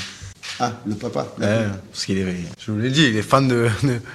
Ah, 0.60 0.74
le 0.86 0.96
papa 0.96 1.26
Parce 1.40 2.06
qu'il 2.06 2.18
est, 2.18 2.36
je 2.60 2.72
vous 2.72 2.80
l'ai 2.80 2.90
dit, 2.90 3.06
il 3.06 3.16
est 3.18 3.22
fan 3.22 3.48
de, 3.48 3.70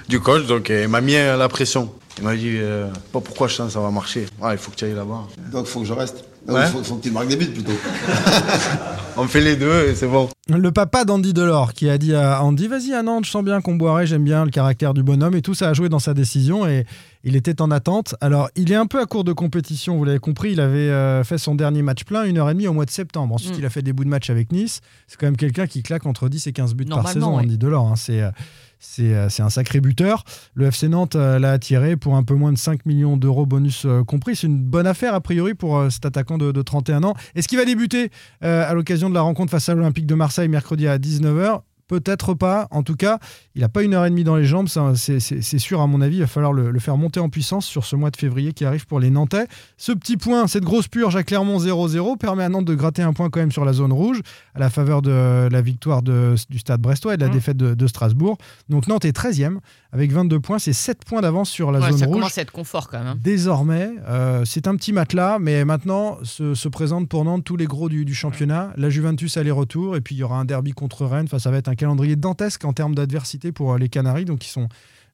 du 0.09 0.19
coach, 0.19 0.45
donc 0.45 0.69
il 0.69 0.87
m'a 0.87 1.01
mis 1.01 1.13
la 1.13 1.49
pression. 1.49 1.91
Il 2.17 2.23
m'a 2.23 2.35
dit 2.35 2.55
euh, 2.57 2.87
pas 3.11 3.19
pourquoi 3.19 3.47
je 3.47 3.55
sens 3.55 3.67
que 3.67 3.73
ça 3.73 3.79
va 3.81 3.91
marcher? 3.91 4.25
Ouais, 4.41 4.53
il 4.53 4.57
faut 4.57 4.71
que 4.71 4.75
tu 4.77 4.85
ailles 4.85 4.93
là-bas. 4.93 5.23
Donc, 5.51 5.65
faut 5.65 5.81
que 5.81 5.85
je 5.85 5.93
reste. 5.93 6.23
Il 6.47 6.53
Ouais. 6.53 6.65
faut, 6.67 6.83
faut 6.83 6.95
que 6.95 7.03
tu 7.03 7.11
marques 7.11 7.27
des 7.27 7.35
buts 7.35 7.47
plutôt. 7.51 7.71
On 9.17 9.27
fait 9.27 9.39
les 9.39 9.55
deux 9.55 9.87
et 9.87 9.95
c'est 9.95 10.07
bon. 10.07 10.29
Le 10.49 10.71
papa 10.71 11.05
d'Andy 11.05 11.33
Delors 11.33 11.71
qui 11.73 11.89
a 11.89 11.97
dit 11.97 12.13
à 12.13 12.43
Andy 12.43 12.67
Vas-y 12.67 12.93
à 12.93 13.01
Nantes, 13.01 13.23
je 13.25 13.31
sens 13.31 13.45
bien 13.45 13.61
qu'on 13.61 13.75
boirait, 13.75 14.05
j'aime 14.05 14.25
bien 14.25 14.43
le 14.43 14.51
caractère 14.51 14.93
du 14.93 15.03
bonhomme 15.03 15.35
et 15.35 15.41
tout 15.41 15.53
ça 15.53 15.69
a 15.69 15.73
joué 15.73 15.87
dans 15.87 15.99
sa 15.99 16.13
décision 16.13 16.67
et 16.67 16.85
il 17.23 17.37
était 17.37 17.61
en 17.61 17.71
attente. 17.71 18.13
Alors, 18.19 18.49
il 18.57 18.71
est 18.73 18.75
un 18.75 18.85
peu 18.87 18.99
à 18.99 19.05
court 19.05 19.23
de 19.23 19.31
compétition, 19.31 19.97
vous 19.97 20.03
l'avez 20.03 20.19
compris. 20.19 20.51
Il 20.51 20.59
avait 20.59 20.77
euh, 20.89 21.23
fait 21.23 21.37
son 21.37 21.55
dernier 21.55 21.81
match 21.81 22.03
plein, 22.03 22.25
une 22.25 22.37
heure 22.37 22.49
et 22.49 22.53
demie 22.53 22.67
au 22.67 22.73
mois 22.73 22.85
de 22.85 22.91
septembre. 22.91 23.33
Ensuite, 23.35 23.53
Mm. 23.55 23.59
il 23.59 23.65
a 23.65 23.69
fait 23.69 23.81
des 23.81 23.93
bouts 23.93 24.03
de 24.03 24.09
match 24.09 24.29
avec 24.29 24.51
Nice. 24.51 24.81
C'est 25.07 25.17
quand 25.17 25.27
même 25.27 25.37
quelqu'un 25.37 25.65
qui 25.65 25.81
claque 25.81 26.05
entre 26.05 26.27
10 26.27 26.47
et 26.47 26.51
15 26.51 26.75
buts 26.75 26.85
par 26.85 27.07
saison, 27.07 27.37
ouais. 27.37 27.43
Andy 27.43 27.57
Delors. 27.57 27.87
hein. 27.87 27.95
C'est. 27.95 28.21
euh, 28.21 28.29
C'est 28.77 29.15
euh, 29.15 29.29
c'est 29.29 29.41
un 29.41 29.49
sacré 29.49 29.79
buteur. 29.81 30.23
Le 30.53 30.67
FC 30.67 30.89
Nantes 30.89 31.15
l'a 31.15 31.51
attiré 31.53 31.95
pour 31.95 32.15
un 32.17 32.23
peu 32.23 32.35
moins 32.35 32.51
de 32.51 32.57
5 32.57 32.85
millions 32.85 33.15
d'euros 33.17 33.45
bonus 33.47 33.87
compris. 34.05 34.35
C'est 34.35 34.45
une 34.47 34.59
bonne 34.59 34.85
affaire 34.85 35.15
a 35.15 35.21
priori 35.21 35.55
pour 35.55 35.81
cet 35.89 36.05
attaquant 36.05 36.37
de, 36.37 36.51
de 36.51 36.61
31 36.61 37.03
ans. 37.05 37.15
Est-ce 37.33 37.47
qu'il 37.47 37.57
va 37.57 37.65
débuter 37.65 38.11
euh, 38.43 38.69
à 38.69 38.73
l'occasion 38.75 39.04
de 39.09 39.15
la 39.15 39.21
rencontre 39.21 39.51
face 39.51 39.69
à 39.69 39.75
l'Olympique 39.75 40.05
de 40.05 40.15
Marseille 40.15 40.47
mercredi 40.47 40.87
à 40.87 40.97
19h 40.97 41.61
Peut-être 41.87 42.33
pas. 42.33 42.67
En 42.71 42.81
tout 42.83 42.95
cas, 42.95 43.19
il 43.53 43.61
n'a 43.61 43.69
pas 43.69 43.83
une 43.83 43.93
heure 43.93 44.05
et 44.05 44.09
demie 44.09 44.23
dans 44.23 44.35
les 44.35 44.45
jambes. 44.45 44.67
Ça, 44.67 44.93
C'est 44.95 45.59
sûr, 45.59 45.81
à 45.81 45.87
mon 45.87 46.01
avis, 46.01 46.17
il 46.17 46.21
va 46.21 46.27
falloir 46.27 46.51
le, 46.51 46.71
le 46.71 46.79
faire 46.79 46.97
monter 46.97 47.19
en 47.19 47.29
puissance 47.29 47.65
sur 47.65 47.85
ce 47.85 47.95
mois 47.95 48.09
de 48.11 48.17
février 48.17 48.53
qui 48.53 48.65
arrive 48.65 48.87
pour 48.87 48.99
les 48.99 49.09
Nantais. 49.11 49.45
Ce 49.77 49.91
petit 49.91 50.17
point, 50.17 50.47
cette 50.47 50.63
grosse 50.63 50.87
purge 50.87 51.15
à 51.15 51.23
Clermont 51.23 51.59
0-0 51.59 52.17
permet 52.17 52.43
à 52.43 52.49
Nantes 52.49 52.65
de 52.65 52.73
gratter 52.75 53.03
un 53.03 53.13
point 53.13 53.29
quand 53.29 53.39
même 53.39 53.51
sur 53.51 53.65
la 53.65 53.73
zone 53.73 53.93
rouge 53.93 54.21
à 54.55 54.59
la 54.59 54.69
faveur 54.69 55.01
de 55.01 55.47
la 55.51 55.61
victoire 55.61 56.01
de- 56.01 56.35
du 56.49 56.57
stade 56.59 56.81
brestois 56.81 57.13
et 57.13 57.17
de 57.17 57.21
la 57.21 57.29
Mm. 57.29 57.33
défaite 57.33 57.57
de, 57.57 57.73
de 57.75 57.87
Strasbourg. 57.87 58.37
Donc 58.69 58.87
Nantes 58.87 59.05
est 59.05 59.11
13e 59.15 59.59
avec 59.91 60.11
22 60.11 60.39
points. 60.39 60.59
C'est 60.59 60.73
7 60.73 61.05
points 61.05 61.21
d'avance 61.21 61.49
sur 61.49 61.71
la 61.71 61.79
Ouais, 61.79 61.89
zone 61.91 61.99
ça 61.99 62.05
rouge. 62.05 62.15
commence 62.15 62.37
à 62.37 62.41
être 62.41 62.51
confort 62.51 62.89
quand 62.89 62.97
même. 62.97 63.07
hein. 63.07 63.17
Désormais, 63.21 63.91
euh, 64.07 64.43
c'est 64.45 64.67
un 64.67 64.75
petit 64.75 64.91
matelas, 64.91 65.37
mais 65.39 65.63
maintenant 65.65 66.17
se, 66.23 66.53
se 66.55 66.67
présentent 66.67 67.07
pour 67.09 67.23
Nantes 67.25 67.43
tous 67.43 67.57
les 67.57 67.65
gros 67.67 67.89
du, 67.89 68.05
du 68.05 68.15
championnat. 68.15 68.71
La 68.75 68.89
Juventus 68.89 69.37
aller-retour, 69.37 69.95
et 69.95 70.01
puis 70.01 70.15
il 70.15 70.19
y 70.19 70.23
aura 70.23 70.37
un 70.39 70.45
derby 70.45 70.71
contre 70.71 71.05
Rennes. 71.05 71.25
Enfin, 71.27 71.39
ça 71.39 71.51
va 71.51 71.57
être 71.57 71.67
un 71.67 71.74
calendrier 71.75 72.15
dantesque 72.15 72.65
en 72.65 72.73
termes 72.73 72.95
d'adversité 72.95 73.51
pour 73.51 73.73
euh, 73.73 73.77
les 73.77 73.89
Canaries, 73.89 74.25
donc 74.25 74.45
ils 74.45 74.49
sont 74.49 74.67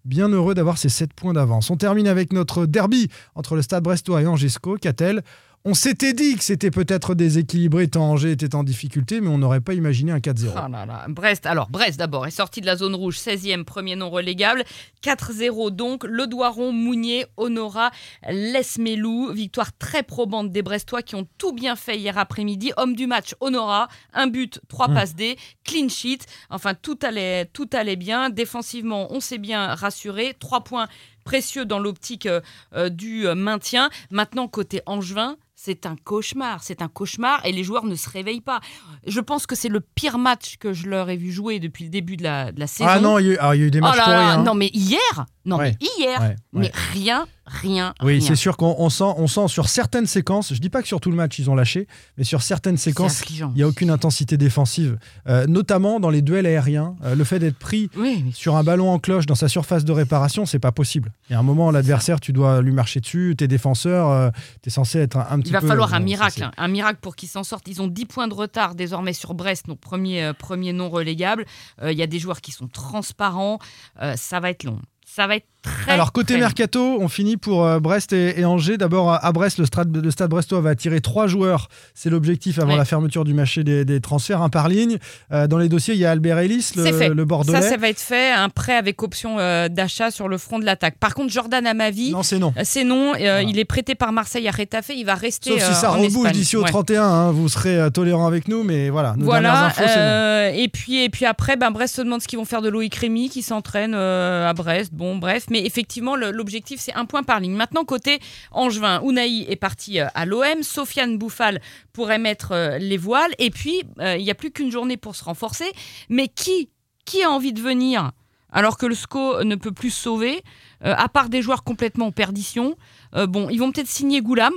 bien 0.06 0.30
heureux 0.30 0.54
d'avoir 0.54 0.78
ces 0.78 0.90
7 0.90 1.14
points 1.14 1.34
d'avance. 1.34 1.70
On 1.70 1.78
termine 1.78 2.08
avec 2.08 2.34
notre 2.34 2.66
derby 2.66 3.10
entre 3.36 3.56
le 3.56 3.62
Stade 3.62 3.84
Brestois 3.84 4.22
et 4.22 4.26
Angesco. 4.26 4.78
Catel, 4.78 5.22
on 5.64 5.74
s'était 5.74 6.14
dit 6.14 6.36
que 6.36 6.44
c'était 6.44 6.72
peut-être 6.72 7.14
déséquilibré 7.14 7.88
tant 7.88 8.10
Angers 8.10 8.32
était 8.32 8.56
en 8.56 8.64
difficulté, 8.64 9.22
mais 9.22 9.28
on 9.28 9.38
n'aurait 9.38 9.62
pas 9.62 9.74
imaginé 9.74 10.12
un 10.12 10.18
4-0. 10.18 10.52
Oh 10.54 10.72
là 10.72 10.86
là. 10.86 11.06
Brest, 11.08 11.46
alors 11.46 11.70
Brest 11.70 12.00
d'abord 12.00 12.26
est 12.26 12.32
sorti 12.32 12.62
de 12.62 12.66
la 12.66 12.76
zone 12.76 12.96
rouge, 12.96 13.18
16e, 13.18 13.64
premier 13.64 13.96
non 13.96 14.10
relégable. 14.10 14.64
4-0 15.04 15.70
donc. 15.72 16.04
Le 16.04 16.26
Doiron, 16.28 16.72
Mounier, 16.72 17.26
Honora, 17.38 17.92
Lesmelou. 18.28 19.32
Victoire 19.34 19.72
très 19.78 20.04
probante 20.04 20.52
des 20.52 20.62
Brestois 20.62 21.02
qui 21.04 21.16
ont 21.16 21.28
tout 21.38 21.54
bien 21.54 21.76
fait 21.76 21.98
hier 21.98 22.18
après-midi. 22.18 22.72
Homme 22.78 22.96
du 22.96 23.08
match, 23.08 23.36
Honora. 23.40 23.88
Un 24.14 24.28
but, 24.28 24.60
trois 24.68 24.88
Mm. 24.88 24.94
passes 24.94 25.16
D. 25.16 25.38
Clean 25.64 25.90
sheet. 25.90 26.20
Enfin, 26.50 26.74
tout 26.74 26.98
allait, 27.04 27.46
tout 27.46 27.70
allait 27.74 27.96
bien. 27.96 28.30
Défensivement, 28.30 29.08
on 29.12 29.20
s'est 29.20 29.38
bien 29.38 29.76
rassuré. 29.76 30.36
Trois 30.40 30.64
points 30.64 30.88
précieux 31.24 31.66
dans 31.66 31.80
l'optique 31.80 32.26
euh, 32.26 32.42
euh, 32.74 32.90
du 32.90 33.28
euh, 33.28 33.36
maintien. 33.36 33.90
Maintenant, 34.10 34.48
côté 34.48 34.82
Angevin, 34.88 35.38
c'est 35.64 35.86
un 35.86 35.96
cauchemar, 35.96 36.64
c'est 36.64 36.82
un 36.82 36.88
cauchemar 36.88 37.46
et 37.46 37.52
les 37.52 37.64
joueurs 37.64 37.86
ne 37.86 37.94
se 37.94 38.10
réveillent 38.10 38.42
pas. 38.42 38.62
Je 39.06 39.20
pense 39.20 39.46
que 39.46 39.54
c'est 39.56 39.70
le 39.70 39.80
pire 39.80 40.18
match 40.18 40.58
que 40.58 40.74
je 40.74 40.88
leur 40.88 41.08
ai 41.12 41.18
vu 41.18 41.32
jouer 41.32 41.60
depuis 41.60 41.84
le 41.84 41.92
début 41.92 42.18
de 42.18 42.24
la, 42.24 42.52
de 42.52 42.60
la 42.60 42.66
saison. 42.66 42.90
Ah 42.92 43.00
non, 43.00 43.20
il 43.20 43.28
y, 43.28 43.30
a 43.30 43.34
eu, 43.34 43.38
alors, 43.38 43.54
il 43.54 43.60
y 43.62 43.64
a 43.64 43.68
eu 43.68 43.72
des 43.72 43.78
Oh 43.78 43.84
matchs 43.84 43.98
là 43.98 44.08
là, 44.08 44.20
rien. 44.20 44.40
hein. 44.40 44.44
non 44.44 44.56
mais 44.56 44.72
hier, 44.74 45.00
non 45.46 45.58
Ouais. 45.58 45.76
mais 45.80 45.88
hier, 46.00 46.20
Ouais, 46.20 46.36
mais 46.54 46.72
rien, 46.94 47.28
rien, 47.52 47.94
Oui, 48.02 48.22
c'est 48.22 48.36
sûr 48.36 48.58
qu'on 48.58 48.76
on 48.78 48.90
sent, 48.90 49.04
on 49.18 49.28
sent 49.28 49.48
sur 49.48 49.68
certaines 49.70 50.08
séquences, 50.08 50.54
je 50.54 50.60
dis 50.60 50.70
pas 50.70 50.82
que 50.82 50.88
sur 50.88 51.00
tout 51.02 51.10
le 51.12 51.16
match 51.18 51.38
ils 51.40 51.50
ont 51.50 51.56
lâché, 51.56 51.88
mais 52.18 52.24
sur 52.24 52.42
certaines 52.42 52.78
séquences, 52.78 53.22
il 53.30 53.46
n'y 53.56 53.64
a 53.64 53.68
aucune 53.68 53.90
intensité 53.90 54.38
défensive, 54.38 54.98
Euh, 55.28 55.46
notamment 55.48 56.00
dans 56.00 56.10
les 56.10 56.22
duels 56.22 56.46
aériens. 56.46 56.96
Euh, 57.04 57.16
le 57.16 57.24
fait 57.24 57.40
d'être 57.40 57.58
pris 57.58 57.90
Oui, 57.98 58.24
mais 58.26 58.32
sur 58.32 58.56
un 58.56 58.64
ballon 58.64 58.90
en 58.90 59.00
cloche 59.00 59.26
dans 59.26 59.36
sa 59.36 59.48
surface 59.48 59.86
de 59.86 59.92
réparation, 59.92 60.46
c'est 60.46 60.60
pas 60.60 60.72
possible. 60.72 61.12
Il 61.30 61.34
y 61.34 61.36
a 61.36 61.40
un 61.40 61.44
moment, 61.44 61.70
l'adversaire, 61.72 62.20
tu 62.20 62.34
dois 62.34 62.62
lui 62.62 62.72
marcher 62.72 63.00
dessus, 63.02 63.36
tes 63.38 63.48
défenseurs, 63.48 64.32
tu 64.64 64.70
es 64.70 64.72
censé 64.72 65.00
être 65.00 65.18
un, 65.18 65.28
un 65.30 65.40
petit 65.40 65.50
il 65.50 65.54
va 65.54 65.62
peu. 65.62 65.68
falloir 65.68 65.94
un 65.94 66.00
miracle, 66.00 66.44
hein, 66.44 66.52
un 66.58 66.68
miracle 66.68 67.00
pour 67.02 67.16
qu'ils 67.16 67.30
s'en 67.30 67.44
sortent. 67.44 67.68
Ils 67.68 67.82
ont 67.82 67.88
10 67.88 68.06
points 68.06 68.28
de 68.28 68.34
retard 68.34 68.76
désormais 68.76 69.14
sur 69.14 69.34
Brest, 69.34 69.68
donc 69.68 69.80
premier, 69.80 70.24
euh, 70.24 70.34
premier 70.34 70.74
non 70.74 70.90
relégable. 70.90 71.46
Euh, 71.82 71.92
Il 71.92 71.98
y 71.98 72.04
a 72.04 72.08
des 72.08 72.20
joueurs 72.20 72.42
qui 72.42 72.52
sont 72.52 72.68
transparents. 72.68 73.60
Euh, 74.02 74.16
ça 74.18 74.40
va 74.40 74.50
être 74.50 74.64
long. 74.64 74.80
Ça 75.14 75.28
va 75.28 75.36
être 75.36 75.46
très. 75.62 75.92
Alors 75.92 76.14
côté 76.14 76.34
très 76.36 76.40
mercato, 76.42 76.98
on 77.02 77.10
finit 77.10 77.36
pour 77.36 77.66
euh, 77.66 77.80
Brest 77.82 78.14
et, 78.14 78.40
et 78.40 78.46
Angers. 78.46 78.78
D'abord 78.78 79.12
à- 79.14 79.32
Brest, 79.34 79.58
le 79.60 79.66
stade, 79.66 79.94
le 79.96 80.10
stade 80.10 80.30
brestois 80.30 80.62
va 80.62 80.70
attirer 80.70 81.02
trois 81.02 81.28
joueurs. 81.28 81.68
C'est 81.94 82.10
l'objectif 82.10 82.60
avant 82.60 82.72
Ouais. 82.72 82.78
la 82.78 82.86
fermeture 82.86 83.26
du 83.26 83.34
marché 83.34 83.66
des, 83.66 83.84
des 83.84 84.00
transferts, 84.00 84.42
un 84.42 84.48
par 84.48 84.70
ligne. 84.70 85.00
Euh, 85.34 85.48
dans 85.48 85.58
les 85.58 85.68
dossiers, 85.68 85.94
il 85.96 86.00
y 86.00 86.06
a 86.06 86.12
Albert 86.12 86.38
Ellis, 86.40 86.72
le, 86.78 87.14
le 87.14 87.26
bordelais. 87.26 87.62
Ça, 87.62 87.70
ça 87.72 87.78
va 87.78 87.90
être 87.90 88.00
fait. 88.00 88.32
Un 88.32 88.48
prêt 88.48 88.76
avec 88.76 89.04
option 89.04 89.38
euh, 89.40 89.68
d'achat 89.68 90.12
sur 90.12 90.30
le 90.30 90.38
front 90.38 90.60
de 90.60 90.66
l'attaque. 90.66 90.96
Par 90.98 91.14
contre, 91.14 91.32
Jordan 91.34 91.68
Amavi, 91.68 92.12
Non, 92.12 92.24
c'est 92.24 92.40
non. 92.40 92.54
c'est 92.64 92.86
non. 92.86 93.14
Il 93.16 93.60
est 93.60 93.66
prêté 93.66 93.96
par 93.96 94.14
Marseille 94.14 94.48
à 94.48 94.52
Retafe. 94.52 94.92
Il 94.96 95.04
va 95.06 95.16
rester. 95.16 95.50
Sauf 95.60 95.62
si 95.62 95.74
ça 95.76 95.90
rebouge 95.90 96.32
d'ici 96.32 96.56
au 96.56 96.64
Ouais. 96.64 96.70
31, 96.70 97.04
hein, 97.04 97.32
vous 97.32 97.50
serez 97.50 97.92
tolérant 97.92 98.28
avec 98.28 98.48
nous, 98.48 98.64
mais 98.64 98.90
voilà. 98.90 99.16
Nos 99.18 99.26
Voilà. 99.26 99.66
infos, 99.66 99.82
c'est 99.86 99.96
non. 99.98 100.58
et 100.64 100.70
puis 100.70 101.04
et 101.04 101.10
puis 101.10 101.26
après, 101.26 101.58
ben, 101.58 101.70
Brest 101.72 101.96
se 101.98 102.02
demande 102.02 102.22
ce 102.22 102.28
qu'ils 102.30 102.40
vont 102.40 102.46
faire 102.46 102.62
de 102.62 102.70
Loïc 102.70 102.96
Rémy 102.96 103.30
qui 103.30 103.42
s'entraîne 103.42 103.94
à 103.94 104.54
Brest. 104.54 104.94
Bon, 105.02 105.16
bref, 105.16 105.46
mais 105.50 105.66
effectivement, 105.66 106.16
l'objectif 106.16 106.80
c'est 106.80 106.94
un 106.94 107.06
point 107.08 107.24
par 107.24 107.40
ligne. 107.40 107.56
Maintenant 107.56 107.86
côté 107.86 108.20
Angevin, 108.52 109.02
Unai 109.04 109.52
est 109.52 109.56
parti 109.56 110.00
euh, 110.00 110.06
à 110.14 110.28
l'OM. 110.28 110.62
Sofiane 110.62 111.18
Bouffal 111.18 111.60
pourrait 111.92 112.20
mettre 112.20 112.52
euh, 112.52 112.78
les 112.78 112.98
voiles. 112.98 113.32
Et 113.40 113.50
puis 113.50 113.82
euh, 114.00 114.18
il 114.18 114.24
n'y 114.24 114.30
a 114.30 114.36
plus 114.36 114.52
qu'une 114.52 114.70
journée 114.70 114.98
pour 114.98 115.16
se 115.16 115.24
renforcer. 115.24 115.66
Mais 116.10 116.28
qui 116.28 116.70
qui 117.04 117.24
a 117.24 117.32
envie 117.32 117.52
de 117.52 117.60
venir 117.60 118.12
alors 118.52 118.78
que 118.78 118.86
le 118.86 118.94
SCO 118.94 119.44
ne 119.44 119.56
peut 119.56 119.72
plus 119.72 119.90
sauver, 119.90 120.44
à 120.82 121.08
part 121.08 121.30
des 121.30 121.42
joueurs 121.42 121.64
complètement 121.64 122.08
en 122.08 122.12
perdition? 122.12 122.76
Bon, 123.14 123.50
ils 123.50 123.58
vont 123.58 123.72
peut-être 123.72 123.88
signer 123.88 124.20
Goulam, 124.20 124.54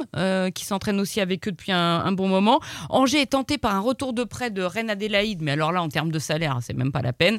qui 0.53 0.65
s'entraîne 0.65 0.99
aussi 0.99 1.21
avec 1.21 1.47
eux 1.47 1.53
depuis 1.53 1.71
un, 1.71 2.01
un 2.05 2.11
bon 2.11 2.27
moment. 2.27 2.61
Angers 2.91 3.21
est 3.21 3.31
tenté 3.31 3.57
par 3.57 3.73
un 3.73 3.79
retour 3.79 4.13
de 4.13 4.25
prêt 4.25 4.51
de 4.51 4.63
Reine 4.63 4.91
Adélaïde, 4.91 5.43
mais 5.43 5.53
alors 5.53 5.71
là, 5.71 5.81
en 5.81 5.89
termes 5.89 6.11
de 6.11 6.19
salaire, 6.19 6.59
c'est 6.61 6.75
même 6.75 6.91
pas 6.91 7.03
la 7.03 7.13
peine. 7.13 7.39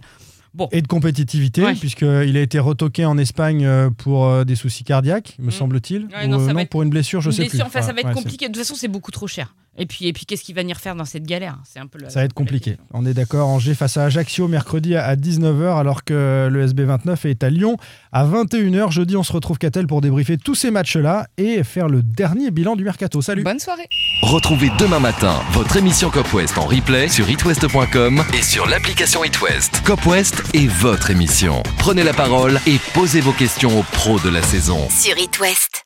Bon, 0.56 0.70
Et 0.72 0.82
de 0.82 0.88
compétitivité, 0.88 1.64
Ouais. 1.64 1.76
puisqu'il 1.76 2.38
a 2.38 2.40
été 2.40 2.60
retoqué 2.60 3.04
en 3.06 3.18
Espagne 3.18 3.66
euh, 3.66 3.90
pour 3.90 4.26
euh, 4.26 4.46
des 4.46 4.56
soucis 4.56 4.86
cardiaques, 4.86 5.36
me 5.38 5.48
Mm. 5.48 5.52
semble-t-il. 5.52 6.02
Ouais, 6.06 6.28
non, 6.28 6.40
euh, 6.40 6.54
non, 6.54 6.66
pour 6.66 6.82
une 6.82 6.90
blessure, 6.90 7.20
je 7.20 7.30
une 7.30 7.36
sais 7.36 7.42
blessure, 7.44 7.66
plus. 7.66 7.68
enfin, 7.68 7.82
ça 7.82 7.92
va 7.92 8.00
être 8.00 8.14
compliqué. 8.14 8.48
De 8.48 8.54
toute 8.54 8.62
façon, 8.64 8.76
c'est 8.76 8.88
beaucoup 8.88 9.12
trop 9.12 9.28
cher. 9.28 9.54
Et 9.78 9.86
puis, 9.86 10.08
et 10.08 10.14
puis 10.14 10.26
qu'est-ce 10.26 10.44
qu'il 10.44 10.56
va 10.56 10.62
venir 10.62 10.78
faire 10.78 10.96
dans 10.96 11.04
cette 11.06 11.26
galère? 11.26 11.58
C'est 11.70 11.80
un 11.80 11.88
peu 11.88 12.00
le- 12.00 12.10
Ça 12.10 12.20
va 12.22 12.26
être 12.26 12.34
compliqué. 12.34 12.78
On 12.94 13.06
est 13.06 13.14
d'accord. 13.14 13.50
Angers 13.50 13.74
face 13.76 13.98
à 13.98 14.06
Ajaccio 14.06 14.48
mercredi 14.48 14.96
à 14.96 15.16
19h, 15.18 15.78
alors 15.78 16.04
que 16.06 16.48
le 16.50 16.66
SB29 16.68 17.26
est 17.28 17.44
à 17.44 17.50
Lyon 17.50 17.76
à 18.14 18.26
21h. 18.26 18.92
Jeudi, 18.92 19.18
on 19.18 19.24
se 19.24 19.34
retrouve 19.34 19.58
Catel 19.58 19.86
pour 19.88 20.00
débriefer 20.02 20.38
tous 20.38 20.56
ces 20.56 20.72
matchs-là 20.72 21.28
et 21.38 21.64
faire 21.64 21.88
le 21.90 22.02
dernier 22.04 22.52
bilan 22.52 22.76
du 22.78 22.84
mercato. 22.86 23.22
Salut 23.22 23.44
Bonne 23.44 23.60
soirée. 23.60 23.88
Retrouvez 24.22 24.72
demain 24.80 25.00
matin 25.00 25.42
votre 25.52 25.76
émission 25.78 26.10
Cop 26.10 26.32
West 26.34 26.58
en 26.58 26.66
replay 26.66 27.10
sur 27.10 27.30
itwest.com 27.30 28.24
et 28.34 28.42
sur 28.42 28.68
l'application 28.68 29.24
itwest. 29.26 29.82
Cop 29.84 30.06
West 30.06 30.42
est 30.54 30.68
votre 30.68 31.10
émission. 31.12 31.62
Prenez 31.80 32.04
la 32.04 32.14
parole 32.14 32.60
et 32.66 32.78
posez 32.94 33.20
vos 33.20 33.34
questions 33.34 33.80
aux 33.80 33.84
pros 33.84 34.20
de 34.20 34.30
la 34.30 34.42
saison. 34.42 34.88
Sur 34.90 35.18
It 35.18 35.38
West. 35.40 35.82